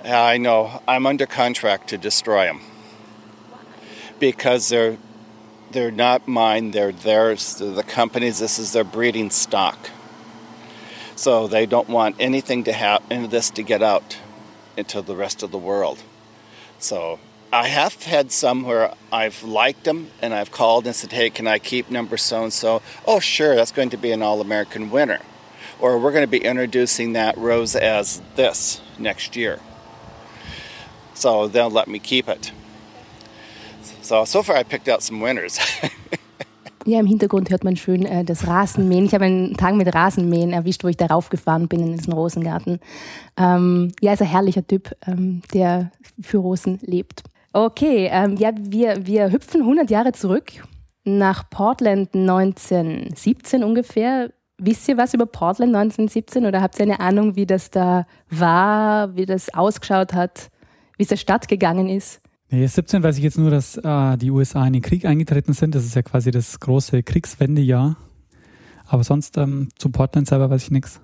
I 0.04 0.38
know 0.38 0.80
I'm 0.86 1.06
under 1.06 1.26
contract 1.26 1.88
to 1.90 1.96
destroy 1.96 2.46
them 2.46 2.60
because 4.18 4.68
they're 4.68 4.96
they're 5.72 5.90
not 5.90 6.28
mine. 6.28 6.70
They're 6.70 6.92
theirs. 6.92 7.56
They're 7.56 7.70
the 7.70 7.82
companies. 7.82 8.38
This 8.38 8.58
is 8.58 8.72
their 8.72 8.84
breeding 8.84 9.30
stock. 9.30 9.90
So 11.16 11.46
they 11.46 11.66
don't 11.66 11.88
want 11.88 12.16
anything 12.18 12.64
to 12.64 12.72
have 12.72 13.02
any 13.10 13.24
of 13.24 13.30
this 13.30 13.50
to 13.50 13.62
get 13.62 13.82
out 13.82 14.18
into 14.76 15.02
the 15.02 15.14
rest 15.14 15.42
of 15.42 15.50
the 15.50 15.58
world. 15.58 16.02
So 16.78 17.20
I 17.52 17.68
have 17.68 18.02
had 18.02 18.32
some 18.32 18.62
where 18.64 18.94
I've 19.12 19.42
liked 19.42 19.84
them 19.84 20.10
and 20.22 20.32
I've 20.32 20.50
called 20.50 20.86
and 20.86 20.96
said, 20.96 21.12
hey, 21.12 21.30
can 21.30 21.46
I 21.46 21.58
keep 21.58 21.90
number 21.90 22.16
so 22.16 22.44
and 22.44 22.52
so? 22.52 22.80
Oh, 23.06 23.20
sure, 23.20 23.54
that's 23.54 23.72
going 23.72 23.90
to 23.90 23.96
be 23.96 24.10
an 24.10 24.22
All 24.22 24.40
American 24.40 24.90
winner. 24.90 25.20
Or 25.78 25.98
we're 25.98 26.12
going 26.12 26.24
to 26.24 26.30
be 26.30 26.44
introducing 26.44 27.12
that 27.12 27.36
rose 27.36 27.76
as 27.76 28.22
this 28.36 28.80
next 28.98 29.36
year. 29.36 29.60
So 31.14 31.46
they'll 31.46 31.70
let 31.70 31.88
me 31.88 31.98
keep 31.98 32.28
it. 32.28 32.52
So, 34.02 34.24
so 34.24 34.42
far 34.42 34.58
I 34.58 34.64
picked 34.64 34.88
out 34.88 35.02
some 35.02 35.24
winners. 35.24 35.58
Ja, 36.84 36.98
im 36.98 37.06
Hintergrund 37.06 37.50
hört 37.50 37.62
man 37.62 37.76
schön 37.76 38.04
äh, 38.04 38.24
das 38.24 38.46
Rasenmähen. 38.46 39.04
Ich 39.04 39.14
habe 39.14 39.26
einen 39.26 39.56
Tag 39.56 39.76
mit 39.76 39.94
Rasenmähen 39.94 40.52
erwischt, 40.52 40.82
wo 40.82 40.88
ich 40.88 40.96
darauf 40.96 41.28
gefahren 41.28 41.68
bin 41.68 41.80
in 41.80 41.96
diesen 41.96 42.12
Rosengarten. 42.12 42.80
Ähm, 43.36 43.92
ja, 44.00 44.12
ist 44.12 44.22
ein 44.22 44.28
herrlicher 44.28 44.66
Typ, 44.66 44.90
ähm, 45.06 45.42
der 45.54 45.92
für 46.20 46.38
Rosen 46.38 46.80
lebt. 46.82 47.22
Okay, 47.52 48.08
ähm, 48.10 48.36
ja, 48.36 48.50
wir, 48.56 49.06
wir 49.06 49.30
hüpfen 49.30 49.60
100 49.60 49.90
Jahre 49.90 50.12
zurück 50.12 50.52
nach 51.04 51.48
Portland 51.50 52.14
1917 52.14 53.62
ungefähr. 53.62 54.32
Wisst 54.58 54.88
ihr 54.88 54.96
was 54.96 55.14
über 55.14 55.26
Portland 55.26 55.74
1917 55.74 56.46
oder 56.46 56.62
habt 56.62 56.78
ihr 56.78 56.84
eine 56.84 57.00
Ahnung, 57.00 57.36
wie 57.36 57.46
das 57.46 57.70
da 57.70 58.06
war, 58.28 59.14
wie 59.14 59.26
das 59.26 59.54
ausgeschaut 59.54 60.14
hat, 60.14 60.50
wie 60.96 61.02
es 61.02 61.08
der 61.08 61.16
Stadt 61.16 61.46
gegangen 61.46 61.88
ist? 61.88 62.21
Nee, 62.52 62.66
17 62.66 63.02
weiß 63.02 63.16
ich 63.16 63.24
jetzt 63.24 63.38
nur, 63.38 63.50
dass 63.50 63.78
äh, 63.78 64.18
die 64.18 64.30
USA 64.30 64.66
in 64.66 64.74
den 64.74 64.82
Krieg 64.82 65.06
eingetreten 65.06 65.54
sind. 65.54 65.74
Das 65.74 65.86
ist 65.86 65.96
ja 65.96 66.02
quasi 66.02 66.30
das 66.30 66.60
große 66.60 67.02
Kriegswendejahr. 67.02 67.96
Aber 68.86 69.04
sonst 69.04 69.38
ähm, 69.38 69.70
zu 69.78 69.88
Portland 69.88 70.28
selber 70.28 70.50
weiß 70.50 70.64
ich 70.64 70.70
nichts. 70.70 71.00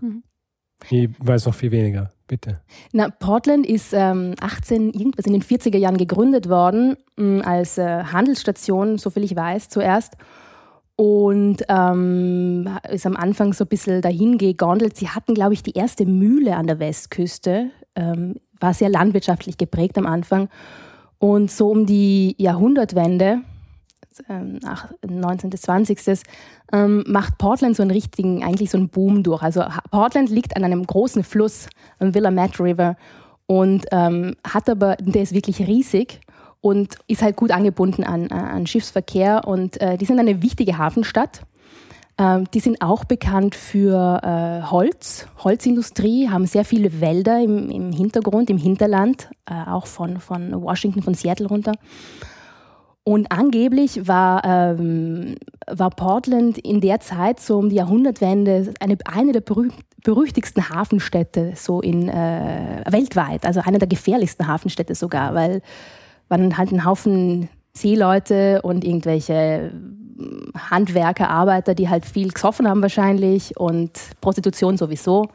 Ich 0.91 1.09
weiß 1.19 1.47
noch 1.47 1.55
viel 1.55 1.71
weniger, 1.71 2.13
bitte. 2.27 2.61
Na, 2.93 3.09
Portland 3.09 3.65
ist 3.65 3.95
ähm, 3.95 4.35
18, 4.39 4.91
irgendwas 4.93 5.25
in 5.25 5.33
den 5.33 5.43
40er 5.43 5.79
Jahren 5.79 5.97
gegründet 5.97 6.51
worden, 6.51 6.97
mh, 7.17 7.41
als 7.45 7.79
äh, 7.79 8.05
Handelsstation, 8.05 8.99
soviel 8.99 9.25
ich 9.25 9.35
weiß, 9.35 9.71
zuerst. 9.71 10.19
Und 10.97 11.65
ähm, 11.71 12.69
ist 12.91 13.07
am 13.07 13.17
Anfang 13.17 13.55
so 13.55 13.65
ein 13.65 13.69
bisschen 13.69 14.03
dahin 14.03 14.37
gegondelt. 14.37 14.99
Sie 14.99 15.09
hatten, 15.09 15.33
glaube 15.33 15.55
ich, 15.55 15.63
die 15.63 15.73
erste 15.73 16.05
Mühle 16.05 16.57
an 16.57 16.67
der 16.67 16.79
Westküste. 16.79 17.71
Ähm, 17.95 18.35
war 18.61 18.75
sehr 18.75 18.91
landwirtschaftlich 18.91 19.57
geprägt 19.57 19.97
am 19.97 20.05
Anfang. 20.07 20.51
Und 21.19 21.51
so 21.51 21.71
um 21.71 21.87
die 21.87 22.35
Jahrhundertwende, 22.39 23.41
ähm, 24.29 24.61
ach, 24.65 24.89
19. 25.07 25.51
bis 25.51 25.63
20. 25.63 26.23
Ähm, 26.73 27.05
macht 27.07 27.39
Portland 27.39 27.77
so 27.77 27.83
einen 27.83 27.91
richtigen, 27.91 28.45
eigentlich 28.45 28.71
so 28.71 28.79
einen 28.79 28.89
Boom 28.89 29.23
durch. 29.23 29.43
Also 29.43 29.65
Portland 29.91 30.31
liegt 30.31 30.57
an 30.57 30.65
einem 30.65 30.87
großen 30.87 31.25
Fluss, 31.25 31.69
am 31.99 32.15
Willamette 32.15 32.63
River, 32.63 32.97
und 33.47 33.87
ähm, 33.93 34.37
hat 34.47 34.69
aber, 34.69 34.97
der 34.97 35.23
ist 35.23 35.33
wirklich 35.33 35.67
riesig 35.67 36.21
und 36.61 36.97
ist 37.07 37.23
halt 37.23 37.37
gut 37.37 37.51
angebunden 37.51 38.05
an, 38.05 38.31
an 38.31 38.67
Schiffsverkehr 38.67 39.47
und 39.47 39.81
äh, 39.81 39.97
die 39.97 40.05
sind 40.05 40.19
eine 40.19 40.43
wichtige 40.43 40.77
Hafenstadt. 40.77 41.43
Ähm, 42.19 42.47
die 42.53 42.61
sind 42.61 42.83
auch 42.83 43.05
bekannt 43.05 43.55
für 43.55 44.21
äh, 44.23 44.67
Holz, 44.69 45.29
Holzindustrie, 45.45 46.29
haben 46.29 46.47
sehr 46.47 46.65
viele 46.65 47.01
Wälder 47.01 47.41
im, 47.41 47.71
im 47.71 47.93
Hintergrund, 47.93 48.51
im 48.51 48.59
Hinterland, 48.59 49.31
äh, 49.49 49.71
auch 49.71 49.87
von, 49.87 50.19
von 50.19 50.61
Washington, 50.61 51.03
von 51.03 51.15
Seattle 51.15 51.47
runter. 51.47 51.73
Und 53.05 53.33
angeblich 53.33 54.07
war, 54.07 54.45
ähm, 54.45 55.37
war 55.67 55.91
Portland 55.91 56.59
in 56.59 56.81
der 56.81 57.01
Zeit, 57.01 57.41
so 57.41 57.57
um 57.57 57.71
die 57.71 57.77
Jahrhundertwende, 57.77 58.75
eine, 58.81 58.99
eine 59.07 59.33
der 59.33 59.41
berüh 59.41 59.71
berüchtigsten 60.05 60.69
Hafenstädte 60.69 61.53
so 61.57 61.81
in, 61.81 62.09
äh, 62.09 62.85
weltweit. 62.89 63.45
Also 63.45 63.61
eine 63.65 63.79
der 63.79 63.89
gefährlichsten 63.89 64.47
Hafenstädte 64.47 64.95
sogar, 64.95 65.35
weil 65.35 65.61
man 66.29 66.57
halt 66.57 66.71
ein 66.71 66.85
Haufen 66.85 67.49
Seeleute 67.73 68.63
und 68.63 68.85
irgendwelche 68.85 69.73
Handwerker, 70.71 71.31
Arbeiter, 71.31 71.75
die 71.75 71.89
halt 71.89 72.05
viel 72.05 72.33
gesoffen 72.33 72.69
haben 72.69 72.83
wahrscheinlich 72.83 73.57
und 73.57 73.93
Prostitution 74.21 74.77
sowieso. 74.77 75.29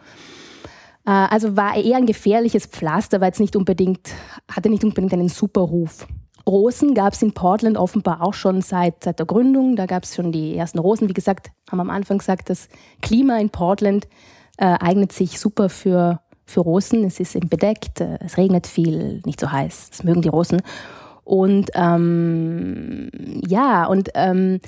Äh, 1.05 1.11
also 1.11 1.55
war 1.55 1.75
eher 1.75 1.97
ein 1.97 2.05
gefährliches 2.05 2.65
Pflaster, 2.65 3.21
war 3.21 3.27
jetzt 3.27 3.39
nicht 3.39 3.55
unbedingt, 3.55 4.09
hatte 4.51 4.69
nicht 4.69 4.83
unbedingt 4.83 5.13
einen 5.13 5.29
super 5.29 5.61
Ruf. 5.61 6.07
Rosen 6.47 6.93
gab 6.93 7.13
es 7.13 7.21
in 7.21 7.33
Portland 7.33 7.77
offenbar 7.77 8.21
auch 8.21 8.33
schon 8.33 8.61
seit, 8.61 9.03
seit 9.03 9.19
der 9.19 9.25
Gründung. 9.25 9.75
Da 9.75 9.85
gab 9.85 10.03
es 10.03 10.15
schon 10.15 10.31
die 10.31 10.57
ersten 10.57 10.79
Rosen. 10.79 11.07
Wie 11.07 11.13
gesagt, 11.13 11.51
haben 11.69 11.77
wir 11.77 11.83
am 11.83 11.89
Anfang 11.89 12.17
gesagt, 12.17 12.49
das 12.49 12.67
Klima 13.01 13.37
in 13.37 13.49
Portland 13.49 14.07
äh, 14.57 14.65
eignet 14.65 15.13
sich 15.13 15.39
super 15.39 15.69
für, 15.69 16.19
für 16.45 16.59
Rosen. 16.59 17.05
Es 17.05 17.21
ist 17.21 17.35
eben 17.35 17.47
bedeckt, 17.47 18.01
äh, 18.01 18.17
es 18.19 18.37
regnet 18.37 18.67
viel, 18.67 19.21
nicht 19.25 19.39
so 19.39 19.51
heiß. 19.51 19.91
Das 19.91 20.03
mögen 20.03 20.21
die 20.21 20.29
Rosen. 20.29 20.61
Und 21.23 21.71
ähm, 21.75 23.09
ja, 23.47 23.85
und 23.85 24.09
ähm, 24.15 24.59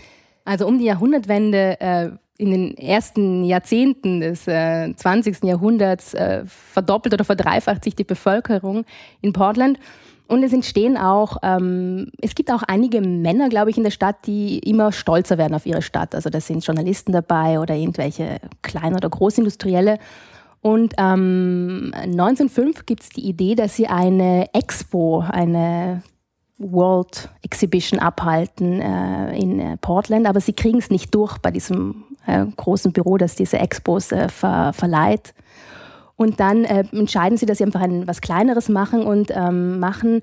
also 0.45 0.67
um 0.67 0.79
die 0.79 0.85
Jahrhundertwende 0.85 1.79
äh, 1.79 2.09
in 2.37 2.51
den 2.51 2.77
ersten 2.77 3.43
Jahrzehnten 3.43 4.19
des 4.19 4.47
äh, 4.47 4.93
20. 4.93 5.43
Jahrhunderts 5.43 6.13
äh, 6.13 6.43
verdoppelt 6.45 7.13
oder 7.13 7.23
verdreifacht 7.23 7.83
sich 7.83 7.95
die 7.95 8.03
Bevölkerung 8.03 8.85
in 9.21 9.33
Portland. 9.33 9.79
Und 10.27 10.43
es 10.43 10.53
entstehen 10.53 10.97
auch, 10.97 11.37
ähm, 11.43 12.11
es 12.19 12.33
gibt 12.33 12.51
auch 12.51 12.63
einige 12.63 12.99
Männer, 12.99 13.47
glaube 13.47 13.69
ich, 13.69 13.77
in 13.77 13.83
der 13.83 13.91
Stadt, 13.91 14.25
die 14.25 14.57
immer 14.59 14.91
stolzer 14.91 15.37
werden 15.37 15.53
auf 15.53 15.65
ihre 15.65 15.83
Stadt. 15.83 16.15
Also 16.15 16.29
da 16.29 16.41
sind 16.41 16.65
Journalisten 16.65 17.11
dabei 17.11 17.59
oder 17.59 17.75
irgendwelche 17.75 18.39
Klein- 18.63 18.95
oder 18.95 19.09
Großindustrielle. 19.09 19.99
Und 20.61 20.95
ähm, 20.97 21.91
1905 21.93 22.87
gibt 22.87 23.03
es 23.03 23.09
die 23.09 23.27
Idee, 23.27 23.53
dass 23.53 23.75
sie 23.75 23.85
eine 23.85 24.47
Expo, 24.51 25.19
eine 25.19 26.01
World 26.57 27.29
Exhibition 27.41 27.99
abhalten 27.99 28.81
äh, 28.81 29.37
in 29.37 29.59
äh, 29.59 29.77
Portland, 29.77 30.25
aber 30.27 30.39
sie 30.39 30.53
kriegen 30.53 30.77
es 30.77 30.89
nicht 30.89 31.13
durch 31.13 31.37
bei 31.39 31.51
diesem 31.51 32.05
äh, 32.25 32.45
großen 32.45 32.93
Büro, 32.93 33.17
das 33.17 33.35
diese 33.35 33.59
Expos 33.59 34.11
äh, 34.11 34.29
ver 34.29 34.73
verleiht. 34.73 35.33
Und 36.15 36.39
dann 36.39 36.63
äh, 36.63 36.85
entscheiden 36.91 37.37
sie, 37.37 37.45
dass 37.45 37.57
sie 37.57 37.65
einfach 37.65 37.81
ein, 37.81 38.07
was 38.07 38.21
Kleineres 38.21 38.69
machen 38.69 39.03
und 39.03 39.31
ähm, 39.35 39.79
machen 39.79 40.21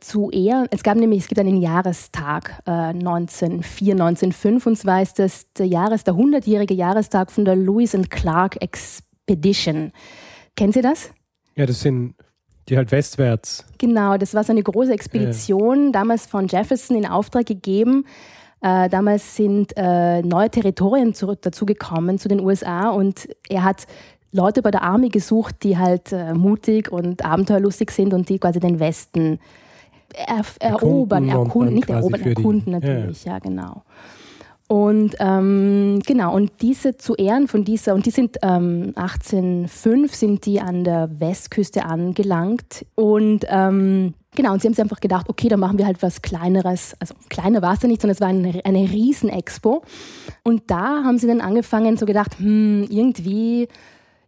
zu 0.00 0.30
Ehren. 0.30 0.66
Es 0.70 0.82
gab 0.82 0.96
nämlich, 0.96 1.20
es 1.20 1.28
gibt 1.28 1.40
einen 1.40 1.60
Jahrestag 1.60 2.62
äh, 2.66 2.70
1904, 2.70 3.94
1905 3.94 4.66
und 4.66 4.76
zwar 4.76 5.02
ist 5.02 5.18
das 5.18 5.52
der 5.54 5.66
Jahres, 5.66 6.04
der 6.04 6.14
100-jährige 6.14 6.74
Jahrestag 6.74 7.30
von 7.30 7.44
der 7.44 7.56
Lewis 7.56 7.94
and 7.94 8.10
Clark 8.10 8.60
Expedition. 8.62 9.92
Kennen 10.56 10.72
Sie 10.72 10.82
das? 10.82 11.10
Ja, 11.56 11.66
das 11.66 11.80
sind 11.80 12.14
die 12.70 12.76
halt 12.76 12.92
westwärts. 12.92 13.64
Genau, 13.78 14.16
das 14.16 14.34
war 14.34 14.44
so 14.44 14.52
eine 14.52 14.62
große 14.62 14.92
Expedition, 14.92 15.86
ja. 15.86 15.92
damals 15.92 16.26
von 16.26 16.46
Jefferson 16.46 16.96
in 16.96 17.06
Auftrag 17.06 17.46
gegeben. 17.46 18.04
Äh, 18.62 18.88
damals 18.88 19.36
sind 19.36 19.72
äh, 19.76 20.22
neue 20.22 20.50
Territorien 20.50 21.14
zu, 21.14 21.34
dazugekommen 21.34 22.18
zu 22.18 22.28
den 22.28 22.40
USA 22.40 22.90
und 22.90 23.28
er 23.48 23.64
hat 23.64 23.86
Leute 24.32 24.62
bei 24.62 24.70
der 24.70 24.82
Armee 24.82 25.08
gesucht, 25.08 25.56
die 25.62 25.76
halt 25.76 26.12
äh, 26.12 26.34
mutig 26.34 26.92
und 26.92 27.24
abenteuerlustig 27.24 27.90
sind 27.90 28.14
und 28.14 28.28
die 28.28 28.38
quasi 28.38 28.60
den 28.60 28.78
Westen 28.78 29.40
er, 30.14 30.44
erobern, 30.60 31.28
erkunden, 31.28 31.74
nicht 31.74 31.88
erobern, 31.88 32.20
erkunden 32.20 32.72
natürlich, 32.72 33.24
ja, 33.24 33.34
ja 33.34 33.38
genau. 33.38 33.82
Und 34.70 35.16
ähm, 35.18 35.98
genau, 36.06 36.32
und 36.32 36.52
diese 36.62 36.96
zu 36.96 37.16
Ehren 37.16 37.48
von 37.48 37.64
dieser, 37.64 37.92
und 37.92 38.06
die 38.06 38.12
sind 38.12 38.36
ähm, 38.42 38.92
1805 38.94 40.14
sind 40.14 40.46
die 40.46 40.60
an 40.60 40.84
der 40.84 41.10
Westküste 41.18 41.84
angelangt. 41.84 42.86
Und 42.94 43.44
ähm, 43.48 44.14
genau, 44.36 44.52
und 44.52 44.62
sie 44.62 44.68
haben 44.68 44.74
sich 44.74 44.82
einfach 44.84 45.00
gedacht, 45.00 45.28
okay, 45.28 45.48
dann 45.48 45.58
machen 45.58 45.76
wir 45.76 45.86
halt 45.86 46.00
was 46.04 46.22
Kleineres. 46.22 46.94
Also 47.00 47.14
kleiner 47.28 47.62
war 47.62 47.74
es 47.74 47.82
ja 47.82 47.88
nicht, 47.88 48.00
sondern 48.00 48.14
es 48.14 48.20
war 48.20 48.28
eine, 48.28 48.64
eine 48.64 48.88
Riesen-Expo. 48.88 49.82
Und 50.44 50.70
da 50.70 51.02
haben 51.02 51.18
sie 51.18 51.26
dann 51.26 51.40
angefangen, 51.40 51.96
so 51.96 52.06
gedacht, 52.06 52.38
hm, 52.38 52.86
irgendwie 52.88 53.66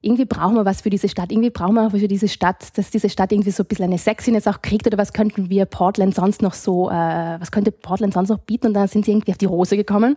irgendwie 0.03 0.25
brauchen 0.25 0.57
wir 0.57 0.65
was 0.65 0.83
für 0.83 0.91
diese 0.91 1.09
Stadt, 1.09 1.31
irgendwie 1.31 1.51
brauchen 1.51 1.75
wir 1.75 1.91
für 1.91 2.09
diese 2.09 2.29
Stadt, 2.29 2.77
dass 2.77 2.91
diese 2.91 3.09
Stadt 3.09 3.31
irgendwie 3.31 3.53
so 3.53 3.63
ein 3.63 3.67
bisschen 3.67 3.85
eine 3.85 3.99
Sexiness 3.99 4.49
auch 4.49 4.61
kriegt. 4.61 4.87
Oder 4.87 4.99
was 4.99 5.13
könnten 5.13 5.49
wir 5.49 5.65
Portland 5.65 6.15
sonst 6.15 6.43
noch 6.43 6.55
so, 6.55 6.91
äh, 6.91 6.93
was 7.41 7.53
könnte 7.53 7.71
Portland 7.71 8.13
sonst 8.13 8.29
noch 8.29 8.39
bieten? 8.39 8.67
Und 8.67 8.75
dann 8.75 8.89
sind 8.89 9.05
sie 9.05 9.13
irgendwie 9.13 9.31
auf 9.31 9.39
die 9.39 9.47
Rose 9.47 9.77
gekommen 9.77 10.17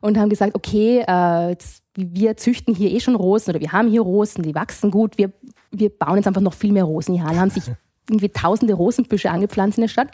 und 0.00 0.18
haben 0.18 0.30
gesagt, 0.30 0.54
okay, 0.54 1.04
äh, 1.06 1.56
wir 1.96 2.36
züchten 2.36 2.74
hier 2.74 2.90
eh 2.90 2.98
schon 2.98 3.14
Rosen 3.14 3.50
oder 3.50 3.60
wir 3.60 3.72
haben 3.72 3.88
hier 3.88 4.00
Rosen, 4.00 4.42
die 4.42 4.54
wachsen 4.54 4.90
gut, 4.90 5.18
wir, 5.18 5.32
wir 5.70 5.90
bauen 5.90 6.16
jetzt 6.16 6.26
einfach 6.26 6.40
noch 6.40 6.54
viel 6.54 6.72
mehr 6.72 6.84
Rosen 6.84 7.14
hier 7.14 7.26
an, 7.26 7.38
haben 7.38 7.50
sich 7.50 7.64
irgendwie 8.08 8.30
tausende 8.30 8.74
Rosenbüsche 8.74 9.30
angepflanzt 9.30 9.78
in 9.78 9.82
der 9.82 9.88
Stadt 9.88 10.08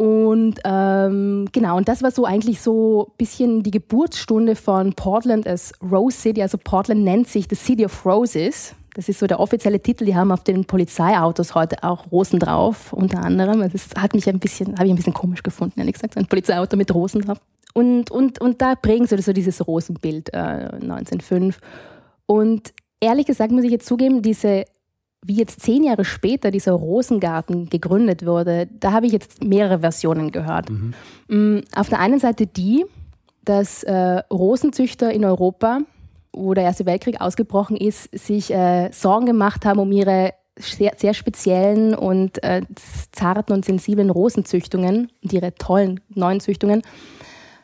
und 0.00 0.54
ähm, 0.64 1.46
genau, 1.52 1.76
und 1.76 1.86
das 1.86 2.02
war 2.02 2.10
so 2.10 2.24
eigentlich 2.24 2.62
so 2.62 3.08
ein 3.10 3.16
bisschen 3.18 3.62
die 3.62 3.70
Geburtsstunde 3.70 4.56
von 4.56 4.94
Portland 4.94 5.46
als 5.46 5.74
Rose 5.82 6.16
City. 6.16 6.40
Also 6.40 6.56
Portland 6.56 7.04
nennt 7.04 7.28
sich 7.28 7.48
the 7.50 7.54
City 7.54 7.84
of 7.84 8.06
Roses. 8.06 8.74
Das 8.94 9.10
ist 9.10 9.18
so 9.18 9.26
der 9.26 9.38
offizielle 9.38 9.78
Titel. 9.78 10.06
Die 10.06 10.16
haben 10.16 10.32
auf 10.32 10.42
den 10.42 10.64
Polizeiautos 10.64 11.54
heute 11.54 11.84
auch 11.84 12.10
Rosen 12.10 12.38
drauf, 12.38 12.94
unter 12.94 13.22
anderem. 13.22 13.60
Das 13.70 13.90
hat 13.94 14.14
mich 14.14 14.26
ein 14.26 14.38
bisschen, 14.38 14.72
habe 14.78 14.86
ich 14.86 14.90
ein 14.90 14.96
bisschen 14.96 15.12
komisch 15.12 15.42
gefunden, 15.42 15.78
ehrlich 15.80 15.96
gesagt, 15.96 16.16
ein 16.16 16.24
Polizeiauto 16.24 16.78
mit 16.78 16.94
Rosen 16.94 17.20
drauf. 17.20 17.38
Und, 17.74 18.10
und, 18.10 18.40
und 18.40 18.62
da 18.62 18.76
prägen 18.76 19.06
sie 19.06 19.20
so 19.20 19.34
dieses 19.34 19.66
Rosenbild 19.66 20.32
äh, 20.32 20.70
1905. 20.80 21.58
Und 22.24 22.72
ehrlich 23.00 23.26
gesagt 23.26 23.52
muss 23.52 23.64
ich 23.64 23.70
jetzt 23.70 23.84
zugeben, 23.84 24.22
diese 24.22 24.64
wie 25.24 25.36
jetzt 25.36 25.60
zehn 25.60 25.84
Jahre 25.84 26.04
später 26.04 26.50
dieser 26.50 26.72
Rosengarten 26.72 27.68
gegründet 27.68 28.24
wurde, 28.24 28.68
da 28.78 28.92
habe 28.92 29.06
ich 29.06 29.12
jetzt 29.12 29.44
mehrere 29.44 29.80
Versionen 29.80 30.32
gehört. 30.32 30.70
Mhm. 30.70 30.94
Mm, 31.28 31.60
auf 31.74 31.88
der 31.88 32.00
einen 32.00 32.18
Seite 32.18 32.46
die, 32.46 32.84
dass 33.44 33.82
äh, 33.82 34.22
Rosenzüchter 34.30 35.12
in 35.12 35.24
Europa, 35.24 35.80
wo 36.32 36.54
der 36.54 36.64
Erste 36.64 36.86
Weltkrieg 36.86 37.20
ausgebrochen 37.20 37.76
ist, 37.76 38.08
sich 38.16 38.52
äh, 38.52 38.90
Sorgen 38.92 39.26
gemacht 39.26 39.66
haben 39.66 39.78
um 39.78 39.92
ihre 39.92 40.32
sehr, 40.56 40.92
sehr 40.96 41.14
speziellen 41.14 41.94
und 41.94 42.42
äh, 42.42 42.62
zarten 43.12 43.52
und 43.52 43.64
sensiblen 43.64 44.10
Rosenzüchtungen 44.10 45.10
und 45.22 45.32
ihre 45.32 45.54
tollen 45.54 46.00
neuen 46.08 46.40
Züchtungen 46.40 46.82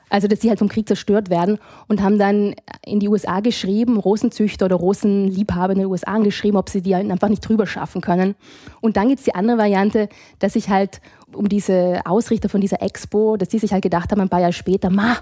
also, 0.09 0.29
dass 0.29 0.41
sie 0.41 0.49
halt 0.49 0.59
vom 0.59 0.69
Krieg 0.69 0.87
zerstört 0.87 1.31
werden 1.31 1.59
und 1.89 2.03
haben 2.03 2.19
dann 2.19 2.55
in 2.85 3.01
die 3.01 3.09
USA 3.09 3.41
geschrieben, 3.41 3.99
Rosenzüchter 3.99 4.67
oder 4.67 4.77
Rosenliebhaber 4.77 5.73
in 5.73 5.81
den 5.81 5.89
USA 5.89 6.13
angeschrieben, 6.13 6.57
ob 6.57 6.69
sie 6.69 6.81
die 6.81 6.95
halt 6.95 7.11
einfach 7.11 7.29
nicht 7.29 7.47
drüber 7.47 7.67
schaffen 7.67 8.01
können. 8.01 8.37
Und 8.81 8.97
dann 8.97 9.09
gibt 9.09 9.19
es 9.19 9.25
die 9.25 9.35
andere 9.35 9.59
Variante, 9.59 10.09
dass 10.39 10.53
sich 10.53 10.69
halt 10.69 11.01
um 11.33 11.49
diese 11.49 12.01
Ausrichter 12.05 12.49
von 12.49 12.61
dieser 12.61 12.83
Expo, 12.83 13.37
dass 13.37 13.49
die 13.49 13.59
sich 13.59 13.73
halt 13.73 13.83
gedacht 13.83 14.11
haben, 14.11 14.21
ein 14.21 14.29
paar 14.29 14.41
Jahre 14.41 14.53
später, 14.53 14.91
ma, 14.91 15.17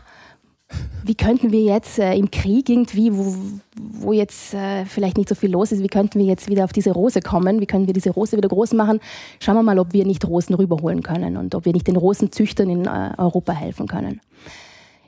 wie 1.04 1.14
könnten 1.14 1.52
wir 1.52 1.62
jetzt 1.62 1.98
äh, 1.98 2.14
im 2.14 2.30
Krieg 2.30 2.68
irgendwie, 2.68 3.12
wo, 3.12 3.34
wo 3.76 4.12
jetzt 4.12 4.54
äh, 4.54 4.86
vielleicht 4.86 5.18
nicht 5.18 5.28
so 5.28 5.34
viel 5.34 5.50
los 5.50 5.70
ist, 5.72 5.82
wie 5.82 5.88
könnten 5.88 6.18
wir 6.18 6.26
jetzt 6.26 6.48
wieder 6.48 6.64
auf 6.64 6.72
diese 6.72 6.92
Rose 6.92 7.20
kommen? 7.20 7.60
Wie 7.60 7.66
können 7.66 7.86
wir 7.86 7.92
diese 7.92 8.10
Rose 8.10 8.36
wieder 8.36 8.48
groß 8.48 8.72
machen? 8.72 9.00
Schauen 9.40 9.56
wir 9.56 9.62
mal, 9.62 9.78
ob 9.78 9.92
wir 9.92 10.06
nicht 10.06 10.26
Rosen 10.26 10.54
rüberholen 10.54 11.02
können 11.02 11.36
und 11.36 11.54
ob 11.54 11.66
wir 11.66 11.72
nicht 11.72 11.86
den 11.86 11.96
Rosenzüchtern 11.96 12.70
in 12.70 12.86
äh, 12.86 13.10
Europa 13.18 13.52
helfen 13.52 13.86
können. 13.86 14.20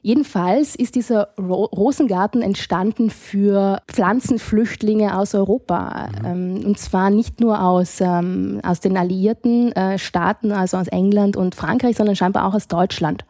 Jedenfalls 0.07 0.77
ist 0.77 0.95
dieser 0.95 1.31
Ro 1.37 1.65
Rosengarten 1.65 2.41
entstanden 2.41 3.11
für 3.11 3.83
Pflanzenflüchtlinge 3.89 5.19
aus 5.19 5.35
Europa. 5.35 6.11
Mhm. 6.23 6.25
Ähm, 6.25 6.65
und 6.65 6.79
zwar 6.79 7.11
nicht 7.11 7.41
nur 7.41 7.61
aus, 7.61 8.01
ähm, 8.01 8.61
aus 8.63 8.79
den 8.79 8.97
alliierten 8.97 9.73
äh, 9.73 9.99
Staaten, 9.99 10.53
also 10.53 10.77
aus 10.77 10.87
England 10.87 11.37
und 11.37 11.57
Frankreich, 11.57 11.97
sondern 11.97 12.15
scheinbar 12.15 12.47
auch 12.47 12.55
aus 12.55 12.69
Deutschland. 12.69 13.25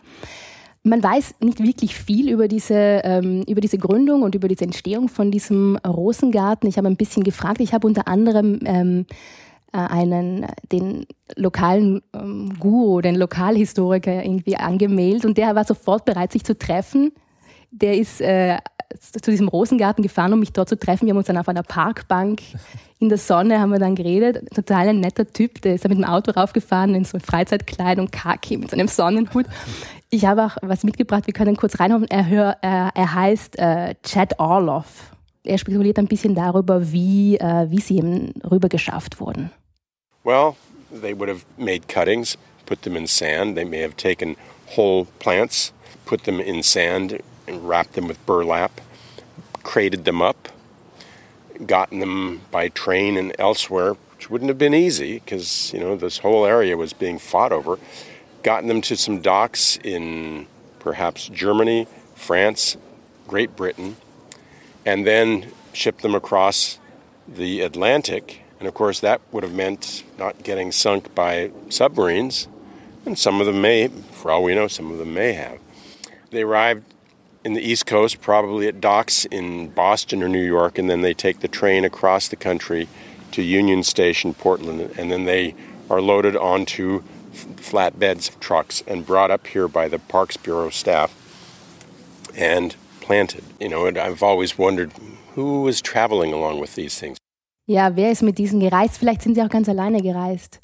Man 0.82 1.02
weiß 1.02 1.36
nicht 1.40 1.62
wirklich 1.62 1.96
viel 1.96 2.28
über 2.28 2.46
diese, 2.46 2.74
ähm, 2.74 3.42
über 3.48 3.62
diese 3.62 3.78
Gründung 3.78 4.20
und 4.20 4.34
über 4.34 4.46
diese 4.46 4.64
Entstehung 4.64 5.08
von 5.08 5.30
diesem 5.30 5.78
Rosengarten. 5.78 6.68
Ich 6.68 6.76
habe 6.76 6.88
ein 6.88 6.98
bisschen 6.98 7.24
gefragt. 7.24 7.62
Ich 7.62 7.72
habe 7.72 7.86
unter 7.86 8.06
anderem 8.06 8.60
ähm, 8.66 9.06
äh, 9.08 9.14
einen, 9.78 10.46
den 10.72 11.06
lokalen 11.36 12.02
ähm, 12.14 12.56
Guru, 12.58 13.00
den 13.00 13.16
Lokalhistoriker 13.16 14.24
irgendwie 14.24 14.56
angemeldet 14.56 15.24
und 15.24 15.38
der 15.38 15.54
war 15.54 15.64
sofort 15.64 16.04
bereit, 16.04 16.32
sich 16.32 16.44
zu 16.44 16.56
treffen. 16.56 17.12
Der 17.70 17.96
ist 17.96 18.20
äh, 18.20 18.58
zu 18.98 19.30
diesem 19.30 19.48
Rosengarten 19.48 20.02
gefahren, 20.02 20.32
um 20.32 20.40
mich 20.40 20.52
dort 20.52 20.68
zu 20.68 20.78
treffen. 20.78 21.06
Wir 21.06 21.12
haben 21.12 21.18
uns 21.18 21.26
dann 21.26 21.38
auf 21.38 21.48
einer 21.48 21.62
Parkbank 21.62 22.40
in 22.98 23.10
der 23.10 23.18
Sonne 23.18 23.60
haben 23.60 23.72
wir 23.72 23.78
dann 23.78 23.94
geredet. 23.94 24.48
Total 24.54 24.88
ein 24.88 25.00
netter 25.00 25.26
Typ, 25.26 25.60
der 25.60 25.74
ist 25.74 25.84
dann 25.84 25.90
mit 25.90 25.98
dem 25.98 26.04
Auto 26.04 26.30
raufgefahren 26.30 26.94
in 26.94 27.04
so 27.04 27.18
ein 27.18 27.20
Freizeitkleid 27.20 27.98
und 27.98 28.10
Kaki 28.10 28.56
mit 28.56 28.70
so 28.70 28.76
einem 28.76 28.88
Sonnenhut. 28.88 29.44
Ich 30.08 30.24
habe 30.24 30.46
auch 30.46 30.56
was 30.62 30.82
mitgebracht, 30.82 31.26
wir 31.26 31.34
können 31.34 31.56
kurz 31.56 31.78
reinhauen. 31.78 32.06
Er, 32.08 32.26
hör, 32.26 32.56
er, 32.62 32.92
er 32.94 33.14
heißt 33.14 33.58
äh, 33.58 33.96
Chad 34.02 34.38
Orloff 34.38 35.12
er 35.46 35.58
spekuliert 35.58 35.98
ein 35.98 36.08
bisschen 36.08 36.34
darüber, 36.34 36.92
wie, 36.92 37.36
äh, 37.36 37.70
wie 37.70 37.80
sie 37.80 37.98
eben 37.98 38.32
rüber 38.50 38.68
geschafft 38.68 39.20
wurden. 39.20 39.50
Well, 40.26 40.56
they 40.90 41.14
would 41.14 41.28
have 41.28 41.44
made 41.56 41.86
cuttings, 41.86 42.36
put 42.66 42.82
them 42.82 42.96
in 42.96 43.06
sand. 43.06 43.56
They 43.56 43.62
may 43.62 43.78
have 43.78 43.96
taken 43.96 44.34
whole 44.70 45.04
plants, 45.20 45.70
put 46.04 46.24
them 46.24 46.40
in 46.40 46.64
sand, 46.64 47.22
and 47.46 47.68
wrapped 47.68 47.92
them 47.92 48.08
with 48.08 48.26
burlap, 48.26 48.80
crated 49.62 50.04
them 50.04 50.20
up, 50.20 50.48
gotten 51.64 52.00
them 52.00 52.40
by 52.50 52.70
train 52.70 53.16
and 53.16 53.36
elsewhere, 53.38 53.92
which 54.14 54.28
wouldn't 54.28 54.48
have 54.48 54.58
been 54.58 54.74
easy 54.74 55.20
because 55.20 55.72
you 55.72 55.78
know 55.78 55.94
this 55.94 56.18
whole 56.18 56.44
area 56.44 56.76
was 56.76 56.92
being 56.92 57.20
fought 57.20 57.52
over. 57.52 57.78
Gotten 58.42 58.66
them 58.66 58.80
to 58.80 58.96
some 58.96 59.20
docks 59.20 59.78
in 59.84 60.48
perhaps 60.80 61.28
Germany, 61.28 61.86
France, 62.16 62.76
Great 63.28 63.54
Britain, 63.54 63.96
and 64.84 65.06
then 65.06 65.52
shipped 65.72 66.02
them 66.02 66.16
across 66.16 66.80
the 67.28 67.60
Atlantic. 67.60 68.42
And 68.58 68.68
of 68.68 68.74
course, 68.74 69.00
that 69.00 69.20
would 69.32 69.42
have 69.42 69.54
meant 69.54 70.02
not 70.18 70.42
getting 70.42 70.72
sunk 70.72 71.14
by 71.14 71.50
submarines. 71.68 72.48
And 73.04 73.18
some 73.18 73.40
of 73.40 73.46
them 73.46 73.60
may, 73.60 73.88
for 73.88 74.30
all 74.30 74.42
we 74.42 74.54
know, 74.54 74.68
some 74.68 74.90
of 74.90 74.98
them 74.98 75.14
may 75.14 75.34
have. 75.34 75.58
They 76.30 76.42
arrived 76.42 76.84
in 77.44 77.54
the 77.54 77.62
East 77.62 77.86
Coast, 77.86 78.20
probably 78.20 78.66
at 78.66 78.80
docks 78.80 79.24
in 79.26 79.68
Boston 79.68 80.22
or 80.22 80.28
New 80.28 80.44
York, 80.44 80.78
and 80.78 80.90
then 80.90 81.02
they 81.02 81.14
take 81.14 81.40
the 81.40 81.48
train 81.48 81.84
across 81.84 82.26
the 82.26 82.36
country 82.36 82.88
to 83.30 83.42
Union 83.42 83.84
Station, 83.84 84.34
Portland, 84.34 84.92
and 84.98 85.12
then 85.12 85.26
they 85.26 85.54
are 85.88 86.00
loaded 86.00 86.34
onto 86.36 87.02
flatbeds 87.32 88.30
of 88.30 88.40
trucks 88.40 88.82
and 88.86 89.06
brought 89.06 89.30
up 89.30 89.46
here 89.46 89.68
by 89.68 89.86
the 89.86 89.98
Parks 89.98 90.36
Bureau 90.36 90.70
staff 90.70 91.14
and 92.34 92.74
planted. 93.00 93.44
You 93.60 93.68
know, 93.68 93.86
and 93.86 93.98
I've 93.98 94.22
always 94.22 94.58
wondered 94.58 94.90
who 95.34 95.62
was 95.62 95.80
traveling 95.80 96.32
along 96.32 96.58
with 96.58 96.74
these 96.74 96.98
things. 96.98 97.18
Ja, 97.68 97.96
wer 97.96 98.12
ist 98.12 98.22
mit 98.22 98.38
diesen 98.38 98.60
gereist? 98.60 98.96
Vielleicht 98.96 99.22
sind 99.22 99.34
sie 99.34 99.42
auch 99.42 99.48
ganz 99.48 99.68
alleine 99.68 100.00
gereist. 100.00 100.60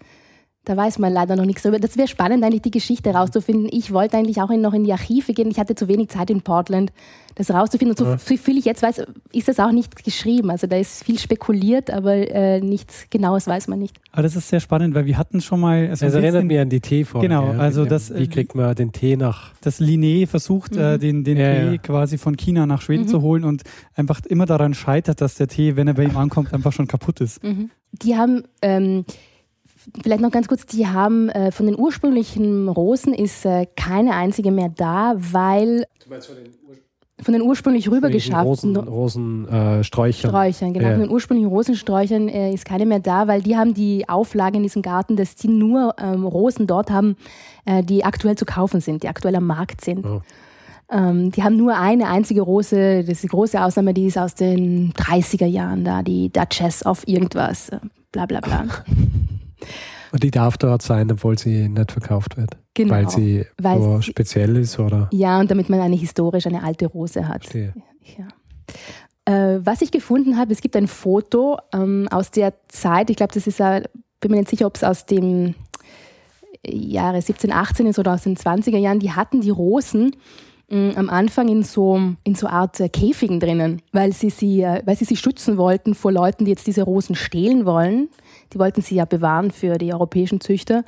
Da 0.65 0.77
weiß 0.77 1.01
man 1.01 1.13
leider 1.13 1.35
noch 1.35 1.45
nichts 1.45 1.63
darüber. 1.63 1.81
Das 1.81 1.97
wäre 1.97 2.07
spannend, 2.07 2.45
eigentlich 2.45 2.63
die 2.63 2.71
Geschichte 2.71 3.11
rauszufinden. 3.11 3.69
Ich 3.73 3.93
wollte 3.93 4.17
eigentlich 4.17 4.41
auch 4.41 4.49
noch 4.51 4.73
in 4.73 4.85
die 4.85 4.93
Archive 4.93 5.33
gehen. 5.33 5.51
Ich 5.51 5.59
hatte 5.59 5.75
zu 5.75 5.89
wenig 5.89 6.11
Zeit 6.11 6.31
in 6.31 6.43
Portland, 6.43 6.93
das 7.35 7.51
rauszufinden. 7.51 7.91
Und 7.91 7.99
so 7.99 8.05
ja. 8.05 8.17
viel 8.17 8.59
ich 8.59 8.65
jetzt 8.65 8.81
weiß, 8.81 9.03
ist 9.33 9.49
das 9.49 9.59
auch 9.59 9.73
nicht 9.73 10.05
geschrieben. 10.05 10.51
Also 10.51 10.69
da 10.69 10.77
ist 10.77 11.03
viel 11.03 11.19
spekuliert, 11.19 11.91
aber 11.91 12.15
äh, 12.15 12.61
nichts 12.61 13.07
Genaues 13.11 13.49
weiß 13.49 13.67
man 13.67 13.81
nicht. 13.81 13.97
Aber 14.13 14.23
das 14.23 14.37
ist 14.37 14.51
sehr 14.51 14.61
spannend, 14.61 14.95
weil 14.95 15.05
wir 15.05 15.19
hatten 15.19 15.41
schon 15.41 15.59
mal. 15.59 15.89
Also 15.89 16.07
es 16.07 16.15
erinnert 16.15 16.45
mich 16.45 16.61
an 16.61 16.69
die 16.69 16.81
Teefolge. 16.81 17.27
Genau, 17.27 17.51
also 17.51 17.85
das. 17.85 18.15
Wie 18.15 18.29
kriegt 18.29 18.55
man 18.55 18.73
den 18.77 18.93
Tee 18.93 19.17
nach? 19.17 19.51
Das 19.63 19.81
Linné 19.81 20.29
versucht, 20.29 20.77
äh, 20.77 20.79
mhm. 20.79 20.95
äh, 20.95 20.99
den, 20.99 21.25
den 21.25 21.39
ja, 21.39 21.55
Tee 21.55 21.71
ja. 21.73 21.79
quasi 21.79 22.19
von 22.19 22.37
China 22.37 22.67
nach 22.67 22.83
Schweden 22.83 23.05
mhm. 23.05 23.09
zu 23.09 23.21
holen 23.21 23.43
und 23.43 23.63
einfach 23.97 24.21
immer 24.27 24.47
daran 24.47 24.75
scheitert, 24.75 25.21
dass 25.23 25.35
der 25.35 25.49
Tee, 25.49 25.75
wenn 25.75 25.89
er 25.89 25.95
bei 25.95 26.05
ihm 26.05 26.17
ankommt, 26.17 26.55
einfach 26.55 26.73
schon 26.73 26.87
kaputt 26.87 27.21
ist. 27.21 27.43
Mhm. 27.43 27.71
Die 27.91 28.17
haben. 28.17 28.45
Ähm, 28.63 29.05
Vielleicht 30.03 30.23
noch 30.23 30.31
ganz 30.31 30.49
kurz, 30.49 30.67
die 30.67 30.87
haben 30.87 31.29
äh, 31.31 31.51
von 31.51 31.67
den 31.67 31.79
ursprünglichen 31.79 32.69
Rosen 32.69 33.15
ist 33.15 33.45
äh, 33.45 33.67
keine 33.77 34.15
einzige 34.15 34.51
mehr 34.51 34.69
da, 34.69 35.15
weil 35.17 35.87
du 36.03 36.11
meinst 36.11 36.29
von 36.29 36.37
den, 36.37 36.53
von 37.21 37.33
den 37.33 37.43
ursprünglich 37.43 37.91
rübergeschafften 37.91 38.77
Rosen, 38.77 39.45
Rosensträuchern. 39.47 40.31
Äh, 40.31 40.31
Sträuchern, 40.31 40.73
genau. 40.73 40.87
Ja. 40.87 40.93
Von 40.93 41.01
den 41.03 41.11
ursprünglichen 41.11 41.51
Rosensträuchern 41.51 42.29
äh, 42.29 42.53
ist 42.53 42.65
keine 42.65 42.87
mehr 42.87 43.01
da, 43.01 43.29
weil 43.29 43.43
die 43.43 43.57
haben 43.57 43.75
die 43.75 44.09
Auflage 44.09 44.57
in 44.57 44.63
diesem 44.63 44.83
Garten, 44.83 45.17
dass 45.17 45.35
die 45.35 45.49
nur 45.49 45.95
ähm, 45.99 46.25
Rosen 46.25 46.67
dort 46.67 46.91
haben, 46.91 47.17
äh, 47.65 47.83
die 47.83 48.05
aktuell 48.05 48.37
zu 48.37 48.45
kaufen 48.45 48.81
sind, 48.81 49.03
die 49.03 49.09
aktuell 49.09 49.37
am 49.37 49.47
Markt 49.47 49.83
sind. 49.83 50.05
Oh. 50.05 50.23
Ähm, 50.91 51.31
die 51.31 51.43
haben 51.43 51.57
nur 51.57 51.77
eine 51.77 52.09
einzige 52.09 52.43
Rose, 52.43 53.01
das 53.01 53.09
ist 53.09 53.23
die 53.23 53.29
große 53.29 53.63
Ausnahme, 53.63 53.95
die 53.95 54.07
ist 54.07 54.19
aus 54.19 54.35
den 54.35 54.93
30er 54.93 55.47
Jahren 55.47 55.85
da, 55.85 56.03
die 56.03 56.31
Duchess 56.31 56.85
of 56.85 57.07
irgendwas, 57.07 57.71
äh, 57.71 57.79
bla 58.11 58.27
bla 58.27 58.41
bla. 58.41 58.67
Und 60.13 60.23
die 60.23 60.31
darf 60.31 60.59
dort 60.59 60.83
sein, 60.83 61.11
obwohl 61.11 61.39
sie 61.39 61.69
nicht 61.69 61.91
verkauft 61.91 62.37
wird. 62.37 62.51
Genau. 62.75 62.95
Weil 62.95 63.09
sie 63.09 63.47
weil 63.61 63.81
so 63.81 63.97
sie, 63.97 64.03
speziell 64.03 64.57
ist, 64.57 64.79
oder? 64.79 65.09
Ja, 65.11 65.41
und 65.41 65.51
damit 65.51 65.69
man 65.69 65.81
eine 65.81 65.97
historisch, 65.97 66.47
eine 66.47 66.63
alte 66.63 66.87
Rose 66.87 67.27
hat. 67.27 67.45
Verstehe. 67.45 67.75
Ja. 68.19 68.29
Äh, 69.25 69.61
was 69.65 69.81
ich 69.83 69.91
gefunden 69.91 70.37
habe, 70.37 70.53
es 70.53 70.61
gibt 70.61 70.77
ein 70.77 70.89
Foto 70.89 71.59
ähm, 71.73 72.09
aus 72.11 72.31
der 72.31 72.55
Zeit, 72.69 73.09
ich 73.09 73.17
glaube, 73.17 73.33
das 73.33 73.47
ist, 73.47 73.61
äh, 73.61 73.83
bin 74.21 74.33
mir 74.33 74.39
nicht 74.39 74.51
sicher, 74.51 74.67
ob 74.67 74.77
es 74.77 74.85
aus 74.85 75.07
dem 75.07 75.55
Jahre 76.67 77.17
1718 77.17 77.87
ist 77.87 77.99
oder 77.99 78.15
aus 78.15 78.23
den 78.23 78.37
20er 78.37 78.79
Jahren, 78.79 79.01
die 79.01 79.13
hatten 79.13 79.41
die 79.41 79.51
Rosen 79.51 80.13
mh, 80.69 80.95
am 80.97 81.09
Anfang 81.09 81.49
in 81.49 81.63
so, 81.63 82.01
in 82.25 82.35
so 82.35 82.47
Art 82.47 82.81
äh, 82.81 82.89
Käfigen 82.89 83.41
drinnen, 83.41 83.83
weil 83.93 84.13
sie, 84.13 84.31
sie, 84.31 84.63
äh, 84.63 84.83
weil 84.85 84.97
sie 84.97 85.05
sie 85.05 85.17
schützen 85.17 85.57
wollten 85.57 85.95
vor 85.95 86.13
Leuten, 86.13 86.45
die 86.45 86.51
jetzt 86.51 86.67
diese 86.67 86.83
Rosen 86.83 87.15
stehlen 87.15 87.65
wollen. 87.65 88.09
Die 88.53 88.59
wollten 88.59 88.83
sie 88.83 88.97
ja 88.97 89.05
bewahren 89.05 89.51
für 89.51 89.79
die 89.79 89.93
europäischen 89.93 90.41
Züchter. 90.41 90.85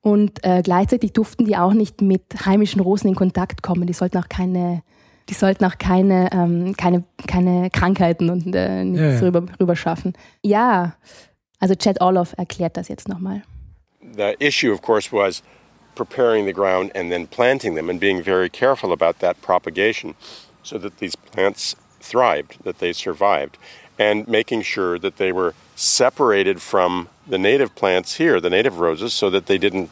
Und 0.00 0.44
äh, 0.44 0.62
gleichzeitig 0.62 1.12
durften 1.12 1.44
die 1.44 1.56
auch 1.56 1.72
nicht 1.72 2.00
mit 2.00 2.22
heimischen 2.46 2.80
Rosen 2.80 3.08
in 3.08 3.14
Kontakt 3.14 3.62
kommen. 3.62 3.86
Die 3.86 3.92
sollten 3.92 4.18
auch 4.18 4.28
keine, 4.28 4.82
die 5.28 5.34
sollten 5.34 5.64
auch 5.64 5.78
keine, 5.78 6.30
ähm, 6.32 6.76
keine, 6.76 7.04
keine 7.26 7.70
Krankheiten 7.70 8.30
und 8.30 8.54
äh, 8.54 8.84
nichts 8.84 9.00
ja, 9.00 9.12
ja. 9.12 9.20
Rüber, 9.20 9.46
rüber 9.58 9.74
schaffen. 9.74 10.12
Ja, 10.42 10.94
also 11.58 11.74
Chad 11.74 12.00
Orloff 12.00 12.34
erklärt 12.36 12.76
das 12.76 12.88
jetzt 12.88 13.08
nochmal. 13.08 13.42
The 14.00 14.36
issue, 14.38 14.72
of 14.72 14.82
course, 14.82 15.10
was 15.12 15.42
preparing 15.96 16.46
the 16.46 16.52
ground 16.52 16.94
and 16.94 17.10
then 17.10 17.26
planting 17.26 17.74
them 17.74 17.88
and 17.88 17.98
being 17.98 18.22
very 18.22 18.48
careful 18.48 18.92
about 18.92 19.18
that 19.18 19.40
propagation 19.42 20.14
so 20.62 20.78
that 20.78 20.98
these 20.98 21.16
plants 21.16 21.74
thrived, 22.00 22.62
that 22.64 22.78
they 22.78 22.92
survived, 22.92 23.58
and 23.98 24.26
making 24.28 24.62
sure 24.62 24.98
that 24.98 25.16
they 25.16 25.32
were 25.32 25.54
separated 25.74 26.60
from 26.60 27.08
the 27.26 27.38
native 27.38 27.74
plants 27.74 28.16
here, 28.16 28.40
the 28.40 28.50
native 28.50 28.78
roses, 28.78 29.12
so 29.12 29.30
that 29.30 29.46
they 29.46 29.58
didn't 29.58 29.90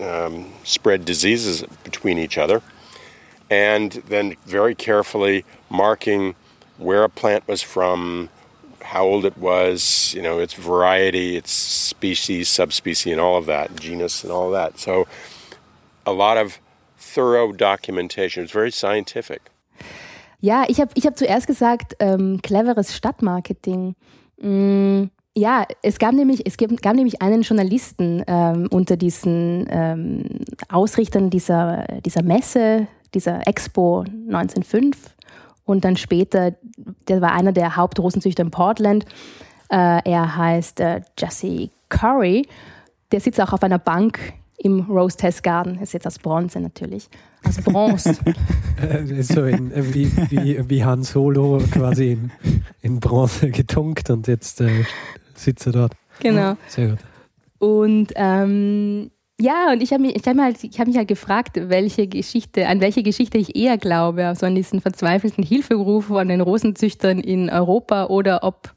um, 0.00 0.52
spread 0.64 1.04
diseases 1.04 1.64
between 1.84 2.18
each 2.18 2.38
other. 2.38 2.62
And 3.50 3.92
then 4.08 4.36
very 4.44 4.74
carefully 4.74 5.44
marking 5.70 6.34
where 6.76 7.04
a 7.04 7.08
plant 7.08 7.48
was 7.48 7.62
from, 7.62 8.28
how 8.82 9.04
old 9.04 9.24
it 9.24 9.36
was, 9.36 10.14
you 10.14 10.22
know, 10.22 10.38
its 10.38 10.54
variety, 10.54 11.36
its 11.36 11.50
species, 11.50 12.48
subspecies, 12.48 13.12
and 13.12 13.20
all 13.20 13.36
of 13.36 13.46
that, 13.46 13.74
genus, 13.76 14.22
and 14.22 14.32
all 14.32 14.46
of 14.46 14.52
that. 14.52 14.78
So 14.78 15.06
a 16.06 16.12
lot 16.12 16.36
of 16.36 16.58
thorough 16.96 17.52
documentation. 17.52 18.44
It's 18.44 18.52
very 18.52 18.70
scientific. 18.70 19.50
Ja, 20.40 20.64
ich 20.68 20.80
habe 20.80 20.90
ich 20.94 21.06
hab 21.06 21.16
zuerst 21.16 21.46
gesagt, 21.46 21.96
ähm, 21.98 22.40
cleveres 22.42 22.94
Stadtmarketing. 22.94 23.96
Mm, 24.40 25.04
ja, 25.36 25.66
es 25.82 25.98
gab 25.98 26.14
nämlich, 26.14 26.46
es 26.46 26.56
gab, 26.56 26.70
gab 26.80 26.94
nämlich 26.94 27.22
einen 27.22 27.42
Journalisten 27.42 28.24
ähm, 28.26 28.68
unter 28.70 28.96
diesen 28.96 29.66
ähm, 29.70 30.24
Ausrichtern 30.68 31.30
dieser, 31.30 31.84
dieser 32.04 32.22
Messe, 32.22 32.86
dieser 33.14 33.46
Expo 33.46 34.00
1905 34.00 35.14
und 35.64 35.84
dann 35.84 35.96
später, 35.96 36.54
der 37.08 37.20
war 37.20 37.32
einer 37.32 37.52
der 37.52 37.76
Hauptrosenzüchter 37.76 38.42
in 38.42 38.50
Portland. 38.50 39.04
Äh, 39.70 40.00
er 40.10 40.36
heißt 40.36 40.80
äh, 40.80 41.02
Jesse 41.18 41.70
Curry. 41.88 42.48
Der 43.12 43.20
sitzt 43.20 43.40
auch 43.40 43.52
auf 43.52 43.62
einer 43.62 43.78
Bank 43.78 44.18
im 44.58 44.80
Rose 44.80 45.16
Test 45.16 45.42
Garden. 45.42 45.78
Ist 45.80 45.94
jetzt 45.94 46.06
aus 46.06 46.18
Bronze 46.18 46.60
natürlich. 46.60 47.08
Aus 47.44 47.56
Bronze. 47.58 48.16
Äh, 48.78 49.24
so 49.24 49.44
in, 49.44 49.72
äh, 49.72 49.92
wie, 49.92 50.08
wie, 50.30 50.70
wie 50.70 50.84
Han 50.84 51.02
Solo 51.02 51.58
quasi 51.72 52.12
in, 52.12 52.30
in 52.80 53.00
Bronze 53.00 53.50
getunkt 53.50 54.08
und 54.08 54.28
jetzt 54.28 54.60
äh, 54.60 54.84
sitzt 55.34 55.66
er 55.66 55.72
dort. 55.72 55.96
Genau. 56.20 56.56
Sehr 56.68 56.90
gut. 56.90 56.98
Und 57.58 58.12
ähm, 58.14 59.10
ja, 59.40 59.72
und 59.72 59.82
ich 59.82 59.92
habe 59.92 60.02
mich, 60.02 60.14
hab 60.14 60.34
mich, 60.34 60.44
halt, 60.44 60.78
hab 60.78 60.86
mich 60.86 60.96
halt 60.96 61.08
gefragt, 61.08 61.60
welche 61.60 62.06
Geschichte, 62.06 62.66
an 62.66 62.80
welche 62.80 63.02
Geschichte 63.02 63.38
ich 63.38 63.56
eher 63.56 63.78
glaube, 63.78 64.26
also 64.26 64.46
an 64.46 64.54
diesen 64.54 64.80
verzweifelten 64.80 65.44
Hilferuf 65.44 66.06
von 66.06 66.28
den 66.28 66.40
Rosenzüchtern 66.40 67.18
in 67.18 67.50
Europa 67.50 68.06
oder 68.06 68.44
ob, 68.44 68.74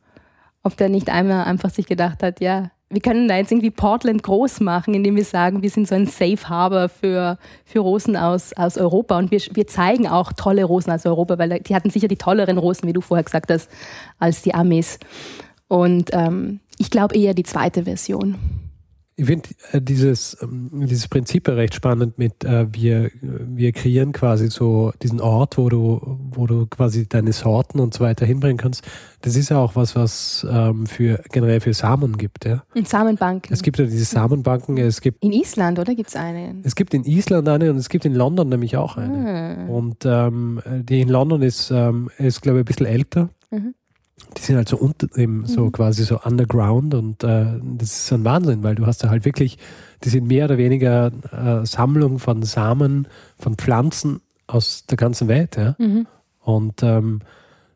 ob 0.63 0.77
der 0.77 0.89
nicht 0.89 1.09
einmal 1.09 1.45
einfach 1.45 1.69
sich 1.69 1.87
gedacht 1.87 2.23
hat, 2.23 2.41
ja, 2.41 2.71
wir 2.91 3.01
können 3.01 3.27
da 3.27 3.37
jetzt 3.37 3.51
irgendwie 3.51 3.71
Portland 3.71 4.21
groß 4.21 4.59
machen, 4.59 4.93
indem 4.93 5.15
wir 5.15 5.23
sagen, 5.23 5.61
wir 5.61 5.69
sind 5.69 5.87
so 5.87 5.95
ein 5.95 6.07
Safe 6.07 6.49
Harbor 6.49 6.89
für, 6.89 7.37
für 7.65 7.79
Rosen 7.79 8.17
aus, 8.17 8.53
aus 8.53 8.77
Europa 8.77 9.17
und 9.17 9.31
wir, 9.31 9.39
wir 9.53 9.65
zeigen 9.65 10.07
auch 10.07 10.33
tolle 10.33 10.65
Rosen 10.65 10.91
aus 10.91 11.05
Europa, 11.05 11.39
weil 11.39 11.59
die 11.59 11.73
hatten 11.73 11.89
sicher 11.89 12.07
die 12.07 12.17
tolleren 12.17 12.57
Rosen, 12.57 12.87
wie 12.87 12.93
du 12.93 13.01
vorher 13.01 13.23
gesagt 13.23 13.51
hast, 13.51 13.69
als 14.19 14.41
die 14.41 14.53
Amis. 14.53 14.99
Und 15.67 16.09
ähm, 16.11 16.59
ich 16.77 16.91
glaube 16.91 17.15
eher 17.15 17.33
die 17.33 17.43
zweite 17.43 17.83
Version. 17.83 18.35
Ich 19.21 19.27
finde 19.27 19.49
äh, 19.71 19.79
dieses, 19.79 20.35
ähm, 20.41 20.67
dieses 20.71 21.07
Prinzip 21.07 21.47
recht 21.47 21.75
spannend 21.75 22.17
mit, 22.17 22.43
äh, 22.43 22.65
wir, 22.73 23.11
wir 23.21 23.71
kreieren 23.71 24.13
quasi 24.13 24.49
so 24.49 24.93
diesen 25.03 25.21
Ort, 25.21 25.59
wo 25.59 25.69
du, 25.69 26.17
wo 26.31 26.47
du 26.47 26.65
quasi 26.65 27.07
deine 27.07 27.31
Sorten 27.31 27.79
und 27.79 27.93
so 27.93 28.03
weiter 28.03 28.25
hinbringen 28.25 28.57
kannst. 28.57 28.83
Das 29.21 29.35
ist 29.35 29.49
ja 29.49 29.59
auch 29.59 29.75
was, 29.75 29.95
was 29.95 30.47
ähm, 30.49 30.87
für 30.87 31.21
generell 31.31 31.59
für 31.59 31.75
Samen 31.75 32.17
gibt. 32.17 32.45
Ja? 32.45 32.63
Und 32.73 32.87
Samenbanken. 32.89 33.53
Es 33.53 33.61
gibt 33.61 33.77
ja 33.77 33.85
diese 33.85 34.05
Samenbanken. 34.05 34.79
Es 34.79 35.01
gibt, 35.01 35.23
in 35.23 35.33
Island, 35.33 35.77
oder? 35.77 35.93
Gibt 35.93 36.09
es 36.09 36.15
eine? 36.15 36.55
Es 36.63 36.73
gibt 36.75 36.95
in 36.95 37.03
Island 37.03 37.47
eine 37.47 37.69
und 37.69 37.77
es 37.77 37.89
gibt 37.89 38.05
in 38.05 38.15
London 38.15 38.49
nämlich 38.49 38.75
auch 38.75 38.97
eine. 38.97 39.67
Ah. 39.69 39.71
Und 39.71 40.03
ähm, 40.03 40.63
die 40.65 40.99
in 40.99 41.09
London 41.09 41.43
ist, 41.43 41.69
ähm, 41.69 42.09
ist 42.17 42.41
glaube 42.41 42.57
ich, 42.57 42.63
ein 42.63 42.65
bisschen 42.65 42.87
älter. 42.87 43.29
Mhm. 43.51 43.75
Die 44.37 44.41
sind 44.41 44.55
halt 44.55 44.69
so 44.69 44.77
unter, 44.77 45.07
eben 45.17 45.45
so 45.45 45.65
Mhm. 45.65 45.71
quasi 45.73 46.03
so 46.03 46.19
underground 46.21 46.93
und 46.93 47.23
äh, 47.23 47.59
das 47.77 48.03
ist 48.05 48.13
ein 48.13 48.23
Wahnsinn, 48.23 48.63
weil 48.63 48.75
du 48.75 48.85
hast 48.85 49.03
da 49.03 49.09
halt 49.09 49.25
wirklich, 49.25 49.57
die 50.03 50.09
sind 50.09 50.27
mehr 50.27 50.45
oder 50.45 50.57
weniger 50.57 51.11
äh, 51.31 51.65
Sammlung 51.65 52.19
von 52.19 52.43
Samen, 52.43 53.07
von 53.37 53.55
Pflanzen 53.55 54.21
aus 54.47 54.85
der 54.85 54.97
ganzen 54.97 55.27
Welt, 55.27 55.57
ja. 55.57 55.75
Mhm. 55.79 56.07
Und 56.39 56.81
ähm, 56.83 57.19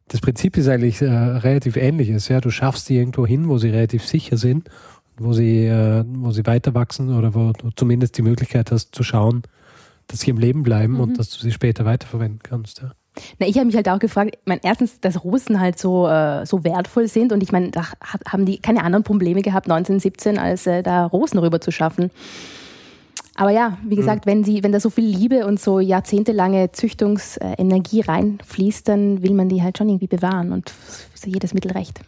das 0.08 0.22
Prinzip 0.22 0.58
ist 0.58 0.68
eigentlich 0.68 1.02
äh, 1.02 1.08
relativ 1.08 1.76
ähnliches, 1.78 2.28
ja. 2.30 2.42
Du 2.42 2.50
schaffst 2.52 2.90
die 2.90 2.98
irgendwo 2.98 3.26
hin, 3.28 3.48
wo 3.50 3.58
sie 3.58 3.70
relativ 3.70 4.06
sicher 4.06 4.38
sind, 4.38 4.70
wo 5.18 5.34
sie, 5.34 5.66
äh, 5.66 6.04
wo 6.08 6.32
sie 6.32 6.46
weiter 6.46 6.74
wachsen 6.74 7.16
oder 7.16 7.34
wo 7.36 7.52
du 7.54 7.70
zumindest 7.76 8.18
die 8.18 8.22
Möglichkeit 8.22 8.72
hast 8.72 8.94
zu 8.96 9.04
schauen, 9.04 9.44
dass 10.08 10.20
sie 10.22 10.30
im 10.32 10.38
Leben 10.38 10.64
bleiben 10.64 10.94
Mhm. 10.94 11.00
und 11.02 11.20
dass 11.20 11.30
du 11.32 11.40
sie 11.42 11.52
später 11.52 11.86
weiterverwenden 11.86 12.40
kannst. 12.44 12.82
Ja. 12.82 12.92
Na, 13.40 13.48
ich 13.48 13.56
habe 13.56 13.66
mich 13.66 13.76
halt 13.76 13.88
auch 13.90 14.00
gefragt, 14.00 14.32
ich 14.36 14.46
meine, 14.46 14.62
erstens, 14.64 15.00
dass 15.00 15.24
Rosen 15.24 15.60
halt 15.60 15.80
so, 15.80 16.08
äh, 16.08 16.46
so 16.46 16.64
wertvoll 16.64 17.08
sind 17.08 17.32
und 17.32 17.42
ich 17.44 17.52
meine, 17.52 17.72
da 17.72 17.84
ha- 17.84 18.20
haben 18.28 18.46
die 18.46 18.58
keine 18.60 18.84
anderen 18.84 19.04
Probleme 19.04 19.42
gehabt 19.42 19.68
1917, 19.70 20.38
als 20.38 20.68
äh, 20.68 20.84
da 20.84 21.06
Rosen 21.06 21.40
rüber 21.40 21.62
zu 21.62 21.72
schaffen. 21.72 22.12
Aber 23.38 23.50
ja, 23.52 23.78
wie 23.86 23.96
gesagt, 23.98 24.26
wenn, 24.26 24.46
sie, 24.46 24.64
wenn 24.64 24.72
da 24.72 24.80
so 24.80 24.90
viel 24.90 25.04
Liebe 25.06 25.46
und 25.46 25.60
so 25.60 25.82
jahrzehntelange 25.82 26.72
Züchtungsenergie 26.72 28.02
reinfließt, 28.02 28.88
dann 28.88 29.22
will 29.24 29.34
man 29.34 29.50
die 29.50 29.62
halt 29.62 29.78
schon 29.78 29.90
irgendwie 29.90 30.08
bewahren 30.08 30.54
und 30.54 30.74
ist 31.14 31.26
jedes 31.26 31.54
Mittel 31.54 31.72
recht. 31.72 32.00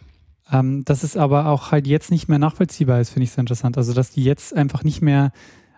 Ähm, 0.50 0.84
dass 0.86 1.02
es 1.02 1.18
aber 1.18 1.46
auch 1.46 1.70
halt 1.70 1.86
jetzt 1.86 2.10
nicht 2.10 2.28
mehr 2.28 2.38
nachvollziehbar 2.38 3.00
ist, 3.00 3.10
finde 3.10 3.24
ich 3.24 3.32
sehr 3.32 3.40
interessant. 3.40 3.76
Also, 3.76 3.92
dass 3.92 4.10
die 4.10 4.24
jetzt 4.24 4.54
einfach 4.56 4.82
nicht 4.84 5.02
mehr, 5.02 5.32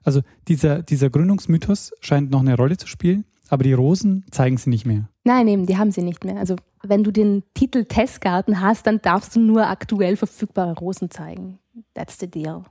also 0.04 0.20
dieser, 0.46 0.82
dieser 0.82 1.10
Gründungsmythos 1.10 1.92
scheint 2.00 2.30
noch 2.30 2.40
eine 2.40 2.56
Rolle 2.56 2.76
zu 2.76 2.86
spielen, 2.86 3.24
aber 3.50 3.64
die 3.64 3.72
Rosen 3.72 4.24
zeigen 4.30 4.56
sie 4.56 4.70
nicht 4.70 4.86
mehr. 4.86 5.08
Nein, 5.24 5.48
eben, 5.48 5.66
die 5.66 5.76
haben 5.76 5.90
sie 5.90 6.02
nicht 6.02 6.24
mehr. 6.24 6.38
Also 6.38 6.56
wenn 6.82 7.04
du 7.04 7.10
den 7.10 7.42
Titel 7.52 7.84
Testgarten 7.84 8.60
hast, 8.60 8.86
dann 8.86 9.02
darfst 9.02 9.36
du 9.36 9.40
nur 9.40 9.66
aktuell 9.66 10.16
verfügbare 10.16 10.78
Rosen 10.78 11.10
zeigen. 11.10 11.58
That's 11.94 12.18
the 12.18 12.30
deal. 12.30 12.64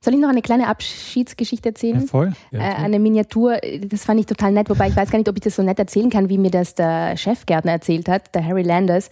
Soll 0.00 0.14
ich 0.14 0.20
noch 0.20 0.28
eine 0.28 0.42
kleine 0.42 0.68
Abschiedsgeschichte 0.68 1.70
erzählen? 1.70 2.00
Ja, 2.00 2.06
voll. 2.06 2.32
Ja, 2.52 2.60
äh, 2.60 2.74
eine 2.74 3.00
Miniatur, 3.00 3.58
das 3.88 4.04
fand 4.04 4.20
ich 4.20 4.26
total 4.26 4.52
nett, 4.52 4.70
wobei 4.70 4.88
ich 4.88 4.94
weiß 4.94 5.10
gar 5.10 5.18
nicht, 5.18 5.28
ob 5.28 5.36
ich 5.36 5.42
das 5.42 5.56
so 5.56 5.62
nett 5.62 5.78
erzählen 5.78 6.10
kann, 6.10 6.28
wie 6.28 6.38
mir 6.38 6.50
das 6.50 6.74
der 6.74 7.16
Chefgärtner 7.16 7.72
erzählt 7.72 8.08
hat, 8.08 8.34
der 8.34 8.44
Harry 8.44 8.62
Landers. 8.62 9.10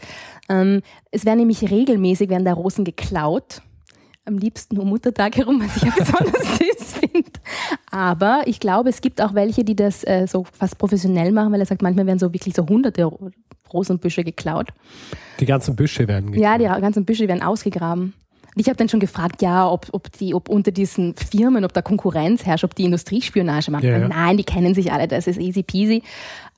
Ähm, 0.49 0.83
es 1.11 1.25
werden 1.25 1.39
nämlich 1.39 1.69
regelmäßig 1.69 2.29
werden 2.29 2.45
da 2.45 2.53
Rosen 2.53 2.85
geklaut. 2.85 3.63
Am 4.27 4.39
liebsten 4.39 4.79
um 4.79 4.89
Muttertag 4.89 5.37
herum, 5.37 5.63
was 5.63 5.77
ich 5.77 5.83
ja 5.83 5.93
besonders 5.99 6.59
süß 6.59 6.93
finde. 6.99 7.31
Aber 7.91 8.43
ich 8.47 8.59
glaube, 8.59 8.89
es 8.89 9.01
gibt 9.03 9.21
auch 9.21 9.35
welche, 9.35 9.65
die 9.65 9.77
das 9.77 10.03
äh, 10.05 10.27
so 10.27 10.45
fast 10.51 10.79
professionell 10.79 11.31
machen, 11.33 11.53
weil 11.53 11.61
er 11.61 11.67
sagt, 11.67 11.83
manchmal 11.83 12.07
werden 12.07 12.19
so 12.19 12.33
wirklich 12.33 12.55
so 12.55 12.67
hunderte 12.67 13.05
Ro- 13.05 13.31
Rosenbüsche 13.73 14.25
geklaut. 14.25 14.69
Die 15.41 15.47
ganzen 15.47 15.77
Büsche 15.77 16.09
werden 16.09 16.33
Ja, 16.35 16.57
geklaut. 16.57 16.79
die 16.79 16.81
ganzen 16.83 17.05
Büsche 17.05 17.29
werden 17.29 17.43
ausgegraben. 17.43 18.15
Und 18.57 18.61
ich 18.61 18.69
habe 18.69 18.77
dann 18.77 18.89
schon 18.89 19.01
gefragt, 19.01 19.43
ja, 19.43 19.69
ob, 19.69 19.89
ob, 19.93 20.11
die, 20.13 20.33
ob 20.33 20.49
unter 20.49 20.71
diesen 20.71 21.15
Firmen, 21.17 21.65
ob 21.65 21.73
da 21.75 21.83
Konkurrenz 21.83 22.47
herrscht, 22.47 22.63
ob 22.65 22.75
die 22.77 22.85
Industriespionage 22.85 23.71
machen. 23.73 23.85
Ja, 23.87 23.99
ja. 23.99 24.09
Nein, 24.09 24.37
die 24.37 24.45
kennen 24.45 24.75
sich 24.75 24.93
alle, 24.93 25.09
das 25.09 25.27
ist 25.27 25.41
easy 25.41 25.65
peasy. 25.65 26.03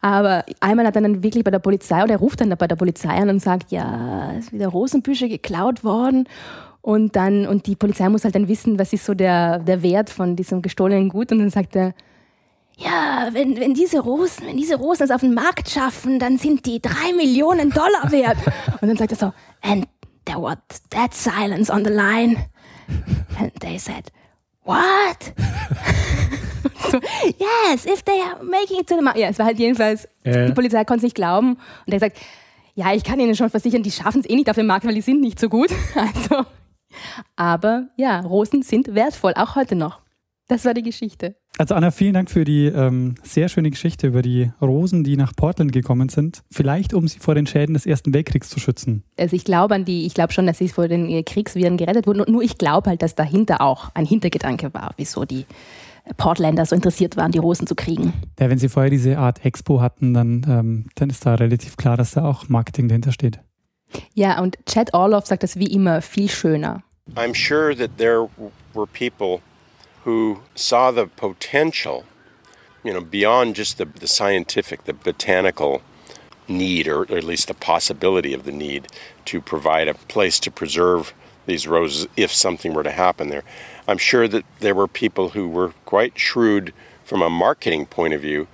Aber 0.02 0.44
einmal 0.60 0.86
hat 0.86 0.94
er 0.94 1.02
dann 1.02 1.22
wirklich 1.22 1.42
bei 1.42 1.50
der 1.50 1.58
Polizei, 1.58 2.02
oder 2.04 2.12
er 2.12 2.18
ruft 2.18 2.40
dann 2.42 2.50
bei 2.50 2.68
der 2.68 2.76
Polizei 2.76 3.08
an 3.08 3.30
und 3.30 3.40
sagt, 3.40 3.72
ja, 3.72 4.32
es 4.38 4.46
ist 4.46 4.52
wieder 4.52 4.68
Rosenbüsche 4.68 5.28
geklaut 5.30 5.82
worden. 5.84 6.28
Und 6.86 7.16
dann, 7.16 7.48
und 7.48 7.66
die 7.66 7.74
Polizei 7.74 8.08
muss 8.08 8.22
halt 8.22 8.36
dann 8.36 8.46
wissen, 8.46 8.78
was 8.78 8.92
ist 8.92 9.04
so 9.04 9.12
der, 9.14 9.58
der 9.58 9.82
Wert 9.82 10.08
von 10.08 10.36
diesem 10.36 10.62
gestohlenen 10.62 11.08
Gut. 11.08 11.32
Und 11.32 11.40
dann 11.40 11.50
sagt 11.50 11.74
er, 11.74 11.94
ja, 12.76 13.28
wenn, 13.32 13.58
wenn 13.58 13.74
diese 13.74 13.98
Rosen, 13.98 14.46
wenn 14.46 14.56
diese 14.56 14.76
Rosen 14.76 15.02
es 15.02 15.10
auf 15.10 15.22
den 15.22 15.34
Markt 15.34 15.68
schaffen, 15.68 16.20
dann 16.20 16.38
sind 16.38 16.64
die 16.64 16.80
drei 16.80 17.12
Millionen 17.16 17.70
Dollar 17.70 18.12
wert. 18.12 18.36
Und 18.80 18.86
dann 18.86 18.96
sagt 18.96 19.10
er 19.10 19.16
so, 19.16 19.32
and 19.62 19.88
there 20.26 20.40
was 20.40 20.58
that 20.90 21.12
silence 21.12 21.72
on 21.72 21.84
the 21.84 21.90
line. 21.90 22.36
And 23.40 23.50
they 23.58 23.78
said, 23.78 24.12
what? 24.62 25.34
so, 26.88 27.00
yes, 27.36 27.84
if 27.84 28.04
they 28.04 28.20
are 28.20 28.44
making 28.44 28.78
it 28.78 28.86
to 28.86 28.94
the 28.94 29.02
market. 29.02 29.22
Ja, 29.22 29.28
es 29.30 29.40
war 29.40 29.46
halt 29.46 29.58
jedenfalls, 29.58 30.06
Ja. 30.22 30.46
die 30.46 30.52
Polizei 30.52 30.84
konnte 30.84 30.98
es 30.98 31.02
nicht 31.02 31.16
glauben. 31.16 31.58
Und 31.84 31.92
er 31.92 31.98
sagt, 31.98 32.16
ja, 32.76 32.92
ich 32.94 33.02
kann 33.02 33.18
Ihnen 33.18 33.34
schon 33.34 33.50
versichern, 33.50 33.82
die 33.82 33.90
schaffen 33.90 34.20
es 34.20 34.30
eh 34.30 34.36
nicht 34.36 34.48
auf 34.48 34.54
den 34.54 34.66
Markt, 34.66 34.86
weil 34.86 34.94
die 34.94 35.00
sind 35.00 35.20
nicht 35.20 35.40
so 35.40 35.48
gut. 35.48 35.70
Also, 35.96 36.46
aber 37.36 37.88
ja, 37.96 38.20
Rosen 38.20 38.62
sind 38.62 38.94
wertvoll, 38.94 39.34
auch 39.34 39.56
heute 39.56 39.76
noch. 39.76 40.00
Das 40.48 40.64
war 40.64 40.74
die 40.74 40.82
Geschichte. 40.82 41.34
Also 41.58 41.74
Anna, 41.74 41.90
vielen 41.90 42.14
Dank 42.14 42.30
für 42.30 42.44
die 42.44 42.66
ähm, 42.66 43.16
sehr 43.22 43.48
schöne 43.48 43.70
Geschichte 43.70 44.06
über 44.06 44.22
die 44.22 44.52
Rosen, 44.60 45.02
die 45.02 45.16
nach 45.16 45.34
Portland 45.34 45.72
gekommen 45.72 46.08
sind. 46.08 46.42
Vielleicht, 46.52 46.94
um 46.94 47.08
sie 47.08 47.18
vor 47.18 47.34
den 47.34 47.46
Schäden 47.46 47.74
des 47.74 47.86
Ersten 47.86 48.12
Weltkriegs 48.14 48.50
zu 48.50 48.60
schützen. 48.60 49.02
Also 49.18 49.34
ich 49.34 49.44
glaube 49.44 49.74
an 49.74 49.84
die, 49.84 50.06
ich 50.06 50.14
glaube 50.14 50.32
schon, 50.32 50.46
dass 50.46 50.58
sie 50.58 50.68
vor 50.68 50.86
den 50.86 51.08
äh, 51.08 51.22
Kriegsviren 51.22 51.78
gerettet 51.78 52.06
wurden. 52.06 52.30
Nur 52.30 52.42
ich 52.42 52.58
glaube 52.58 52.90
halt, 52.90 53.02
dass 53.02 53.14
dahinter 53.14 53.60
auch 53.60 53.88
ein 53.94 54.04
Hintergedanke 54.04 54.72
war, 54.74 54.92
wieso 54.98 55.24
die 55.24 55.46
Portländer 56.16 56.64
so 56.66 56.76
interessiert 56.76 57.16
waren, 57.16 57.32
die 57.32 57.38
Rosen 57.38 57.66
zu 57.66 57.74
kriegen. 57.74 58.12
Ja, 58.38 58.48
wenn 58.48 58.58
sie 58.58 58.68
vorher 58.68 58.90
diese 58.90 59.18
Art 59.18 59.44
Expo 59.44 59.80
hatten, 59.80 60.14
dann, 60.14 60.46
ähm, 60.48 60.86
dann 60.94 61.10
ist 61.10 61.26
da 61.26 61.34
relativ 61.34 61.76
klar, 61.76 61.96
dass 61.96 62.12
da 62.12 62.24
auch 62.24 62.48
Marketing 62.48 62.88
dahinter 62.88 63.12
steht. 63.12 63.40
Ja, 64.14 64.40
und 64.40 64.58
Chad 64.66 64.92
Orloff 64.94 65.26
sagt 65.26 65.42
das 65.42 65.58
wie 65.58 65.66
immer 65.66 66.02
viel 66.02 66.28
schöner. 66.28 66.82
I'm 67.14 67.34
sure 67.34 67.74
that 67.74 67.98
there 67.98 68.28
were 68.74 68.86
people 68.86 69.40
who 70.04 70.40
saw 70.54 70.90
the 70.90 71.06
potential, 71.06 72.04
you 72.82 72.92
know, 72.92 73.00
beyond 73.00 73.54
just 73.54 73.78
the, 73.78 73.84
the 73.84 74.08
scientific, 74.08 74.84
the 74.84 74.92
botanical 74.92 75.82
need, 76.48 76.88
or, 76.88 77.02
or 77.02 77.18
at 77.18 77.24
least 77.24 77.48
the 77.48 77.54
possibility 77.54 78.32
of 78.32 78.44
the 78.44 78.52
need 78.52 78.88
to 79.26 79.40
provide 79.40 79.88
a 79.88 79.94
place 79.94 80.40
to 80.40 80.50
preserve 80.50 81.12
these 81.46 81.66
roses 81.66 82.06
if 82.16 82.32
something 82.32 82.74
were 82.74 82.82
to 82.82 82.90
happen 82.90 83.28
there. 83.28 83.44
I'm 83.88 83.98
sure 83.98 84.28
that 84.28 84.44
there 84.60 84.74
were 84.74 84.88
people 84.88 85.30
who 85.30 85.48
were 85.48 85.72
quite 85.84 86.18
shrewd 86.18 86.72
from 87.04 87.22
a 87.22 87.30
marketing 87.30 87.86
point 87.86 88.14
of 88.14 88.20
view 88.20 88.48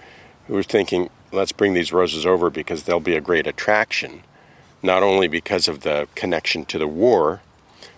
who 0.46 0.54
were 0.54 0.62
thinking, 0.62 1.08
let's 1.32 1.52
bring 1.52 1.72
these 1.72 1.92
roses 1.92 2.26
over 2.26 2.50
because 2.50 2.82
they'll 2.82 3.00
be 3.00 3.16
a 3.16 3.20
great 3.20 3.46
attraction, 3.46 4.22
not 4.82 5.02
only 5.02 5.28
because 5.28 5.70
of 5.70 5.82
the 5.82 6.06
connection 6.14 6.66
to 6.66 6.78
the 6.78 6.86
war, 6.86 7.40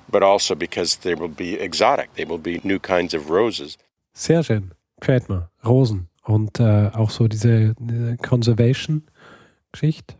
but 0.08 0.22
also 0.22 0.54
because 0.54 1.00
they 1.00 1.14
will 1.18 1.28
be 1.28 1.58
exotic. 1.58 2.14
They 2.14 2.28
will 2.28 2.38
be 2.38 2.60
new 2.62 2.78
kinds 2.78 3.14
of 3.14 3.30
roses. 3.30 3.76
Sehr 4.12 4.42
schön. 4.42 4.72
Gefällt 5.00 5.28
mir. 5.28 5.50
Rosen. 5.64 6.08
Und 6.24 6.60
äh, 6.60 6.90
auch 6.94 7.10
so 7.10 7.28
diese, 7.28 7.74
diese 7.78 8.16
Conservation-Geschichte. 8.18 10.14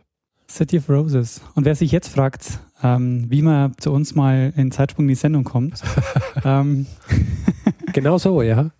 City 0.47 0.77
of 0.77 0.89
Roses. 0.89 1.41
Und 1.55 1.65
wer 1.65 1.73
sich 1.75 1.91
jetzt 1.91 2.09
fragt, 2.09 2.59
ähm, 2.83 3.25
wie 3.29 3.41
man 3.41 3.75
zu 3.79 3.91
uns 3.91 4.13
mal 4.13 4.53
in 4.55 4.71
Zeitsprung 4.71 5.05
in 5.05 5.09
die 5.09 5.15
Sendung 5.15 5.43
kommt, 5.43 5.81
ähm, 6.45 6.85
Genau 7.95 8.17
so, 8.17 8.41
ja. 8.41 8.71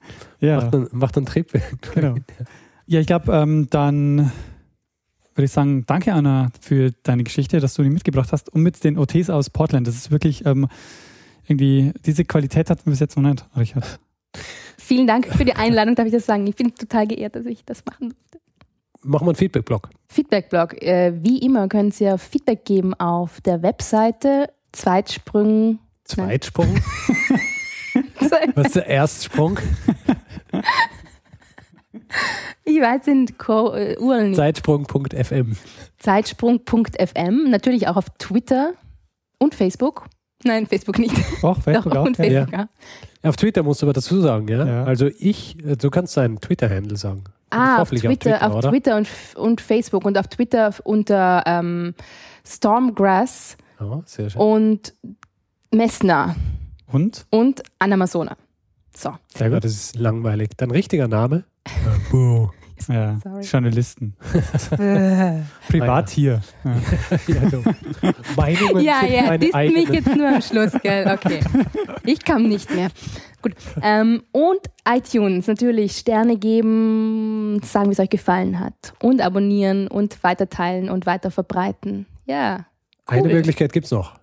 ja, 0.42 0.58
Macht, 0.58 0.76
einen, 0.76 0.90
macht 0.92 1.18
einen 1.18 1.26
Trip. 1.26 1.50
genau. 1.94 2.16
Ja, 2.86 3.00
ich 3.00 3.08
glaube, 3.08 3.32
ähm, 3.32 3.68
dann 3.70 4.32
würde 5.36 5.46
ich 5.46 5.52
sagen, 5.52 5.86
danke 5.86 6.14
Anna 6.14 6.50
für 6.62 6.92
deine 7.04 7.24
Geschichte, 7.24 7.60
dass 7.60 7.74
du 7.74 7.84
die 7.84 7.90
mitgebracht 7.90 8.32
hast 8.32 8.50
und 8.50 8.62
mit 8.62 8.84
den 8.84 8.98
OTs 8.98 9.30
aus 9.30 9.50
Portland. 9.50 9.86
Das 9.86 9.96
ist 9.96 10.10
wirklich 10.10 10.46
ähm, 10.46 10.68
irgendwie, 11.46 11.94
diese 12.06 12.26
Qualität 12.26 12.70
hatten 12.70 12.86
wir 12.86 12.92
bis 12.92 13.02
jetzt 13.02 13.18
noch 13.18 13.30
nicht, 13.30 13.46
Richard. 13.58 14.00
Vielen 14.78 15.08
Dank 15.08 15.28
für 15.28 15.46
die 15.46 15.56
Einladung, 15.56 15.96
darf 15.96 16.06
ich 16.06 16.14
das 16.14 16.26
sagen. 16.26 16.48
Ich 16.48 16.56
bin 16.56 16.74
total 16.74 17.08
geehrt, 17.08 17.36
dass 17.36 17.46
ich 17.46 17.66
das 17.66 17.84
machen 17.86 18.10
durfte. 18.10 18.40
Machen 19.02 19.26
wir 19.26 19.32
einen 19.32 19.36
Feedback-Blog. 19.36 19.90
Feedback-Blog. 20.08 20.82
Äh, 20.82 21.14
wie 21.22 21.40
immer 21.40 21.68
können 21.68 21.92
Sie 21.92 22.06
ja 22.06 22.18
Feedback 22.18 22.66
geben 22.66 22.94
auf 22.94 23.42
der 23.42 23.62
Webseite 23.62 24.50
Zweitsprung. 24.72 25.80
Zweitsprung. 26.06 26.76
Was 28.56 28.68
ist 28.68 28.76
der 28.76 28.88
Erstsprung? 28.88 29.60
Ich 32.64 32.82
weiß 32.82 33.04
den 33.04 33.28
äh, 33.40 33.96
nicht. 34.24 34.36
Zeitsprung.fm. 34.36 35.56
Zeitsprung.fm. 36.00 37.50
Natürlich 37.50 37.88
auch 37.88 37.96
auf 37.98 38.06
Twitter 38.18 38.74
und 39.40 39.54
Facebook. 39.56 40.08
Nein, 40.44 40.66
Facebook 40.68 41.00
nicht. 41.00 41.16
Auch 41.44 41.60
Facebook 41.62 41.94
Doch, 41.94 42.02
auch? 42.02 42.06
und 42.08 42.18
Ja. 42.18 42.24
Facebook, 42.26 42.54
ja. 42.54 42.70
Auf 43.24 43.36
Twitter 43.38 43.64
musst 43.64 43.82
du 43.82 43.86
aber 43.88 43.94
dazu 43.94 44.20
sagen, 44.22 44.48
ja? 44.48 44.66
Ja. 44.66 44.84
Also 44.84 45.08
ich, 45.20 45.58
äh, 45.66 45.76
du 45.76 45.90
kannst 45.90 46.16
deinen 46.18 46.40
Twitter-Handle 46.40 46.98
sagen. 46.98 47.24
Ah, 47.52 47.82
auf 47.82 47.90
Twitter, 47.90 48.46
auf 48.46 48.56
oder? 48.56 48.70
Twitter 48.72 48.98
und, 48.98 49.08
und 49.36 49.62
Facebook 49.62 50.04
und 50.06 50.18
auf 50.18 50.28
Twitter 50.28 50.74
unter 50.84 51.44
ähm, 51.46 51.94
Stormgrass 52.46 53.58
schön. 54.08 54.32
und 54.36 54.94
Messner 55.72 56.36
Und? 56.92 57.26
und 57.30 57.64
Anamazona. 57.80 58.36
So. 58.96 59.14
Sehr 59.36 59.48
Ja, 59.48 59.54
gut. 59.54 59.64
das 59.64 59.72
ist 59.74 59.96
langweilig. 59.98 60.50
Dein 60.58 60.72
richtiger 60.72 61.08
Name? 61.08 61.44
Äh, 61.66 62.12
Buh. 62.12 62.50
Ja, 62.88 63.18
Sorry. 63.24 63.44
Journalisten. 63.44 64.16
Privat 65.70 66.10
hier. 66.10 66.42
Ja. 67.28 67.36
ja. 67.50 67.74
Meinungen 68.36 68.84
Ja, 68.84 69.06
ja, 69.06 69.38
disst 69.38 69.54
mich 69.56 69.90
jetzt 69.90 70.16
nur 70.16 70.28
am 70.28 70.42
Schluss, 70.42 70.74
gell? 70.84 71.08
Okay. 71.12 71.40
Ich 72.04 72.24
kann 72.24 72.44
nicht 72.44 72.70
mehr. 72.74 72.90
Gut. 73.42 73.54
Ähm, 73.82 74.24
und 74.32 74.60
iTunes 74.88 75.48
natürlich 75.48 75.98
Sterne 75.98 76.38
geben, 76.38 77.62
sagen, 77.64 77.90
wie 77.90 77.94
es 77.94 78.00
euch 78.00 78.10
gefallen 78.10 78.60
hat. 78.60 78.94
Und 79.02 79.22
abonnieren 79.22 79.88
und 79.88 80.22
weiterteilen 80.24 80.90
und 80.90 81.06
weiter 81.06 81.32
verbreiten. 81.32 82.06
Ja. 82.26 82.66
Eine 83.08 83.22
cool. 83.24 83.34
Möglichkeit 83.34 83.72
gibt 83.74 83.86
es 83.86 83.92
noch. 83.92 84.20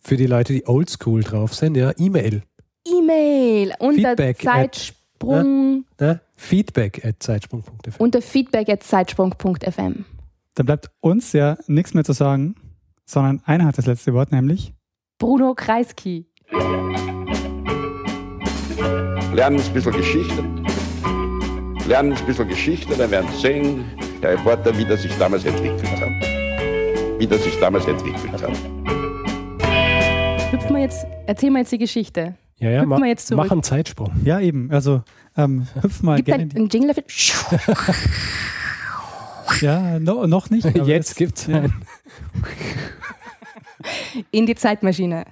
für 0.00 0.16
die 0.16 0.26
Leute, 0.26 0.52
die 0.52 0.66
oldschool 0.68 1.22
drauf 1.22 1.54
sind, 1.54 1.76
ja, 1.76 1.92
E-Mail. 1.96 2.42
E-Mail 2.86 3.72
unter 3.80 4.10
Feedback 4.10 4.46
at- 4.46 4.74
Zeitsprung, 4.74 5.84
Ne? 5.98 6.20
Feedback 6.36 7.04
at 7.04 7.16
zeitsprung.fm. 7.22 7.94
unter 7.98 8.22
feedback 8.22 8.68
at 8.68 8.82
zeitsprung.fm. 8.82 10.04
Dann 10.54 10.66
bleibt 10.66 10.90
uns 11.00 11.32
ja 11.32 11.56
nichts 11.66 11.94
mehr 11.94 12.04
zu 12.04 12.12
sagen, 12.12 12.54
sondern 13.04 13.42
einer 13.44 13.64
hat 13.66 13.78
das 13.78 13.86
letzte 13.86 14.14
Wort, 14.14 14.32
nämlich 14.32 14.72
Bruno 15.18 15.54
Kreisky. 15.54 16.26
Lernen 19.32 19.60
ein 19.60 19.72
bisschen 19.72 19.92
Geschichte. 19.92 20.44
Lernen 21.88 22.12
ein 22.12 22.26
bisschen 22.26 22.48
Geschichte, 22.48 22.96
dann 22.96 23.10
werden 23.10 23.28
Sie 23.32 23.40
sehen, 23.40 23.84
der 24.22 24.32
Reporter, 24.32 24.76
wie 24.76 24.84
das 24.84 25.02
sich 25.02 25.16
damals 25.18 25.44
entwickelt 25.44 26.00
hat. 26.00 26.10
Wie 27.18 27.26
das 27.26 27.44
sich 27.44 27.58
damals 27.60 27.86
entwickelt 27.86 28.32
hat. 28.32 28.50
Hüpfen 30.52 30.76
wir 30.76 30.82
jetzt, 30.82 31.06
erzählen 31.26 31.52
wir 31.52 31.60
jetzt 31.60 31.72
die 31.72 31.78
Geschichte. 31.78 32.34
Ja, 32.58 32.70
ja, 32.70 32.86
ma 32.86 32.96
wir 32.98 33.06
jetzt 33.06 33.26
zurück. 33.26 33.44
mach 33.44 33.50
einen 33.52 33.62
Zeitsprung. 33.62 34.12
Ja, 34.24 34.40
eben. 34.40 34.70
Also 34.72 35.02
ähm, 35.36 35.66
hüpf 35.82 36.02
mal 36.02 36.16
Gibt 36.16 36.26
gerne. 36.26 36.42
einen, 36.44 36.56
einen 36.56 36.68
Jingle 36.70 36.94
dafür? 36.94 37.04
Ja, 39.60 39.98
no, 40.00 40.26
noch 40.26 40.48
nicht. 40.50 40.64
aber 40.66 40.84
Jetzt 40.84 41.10
es- 41.10 41.16
gibt 41.16 41.38
es 41.38 41.46
ja. 41.48 41.56
einen. 41.58 41.74
In 44.30 44.46
die 44.46 44.54
Zeitmaschine. 44.54 45.26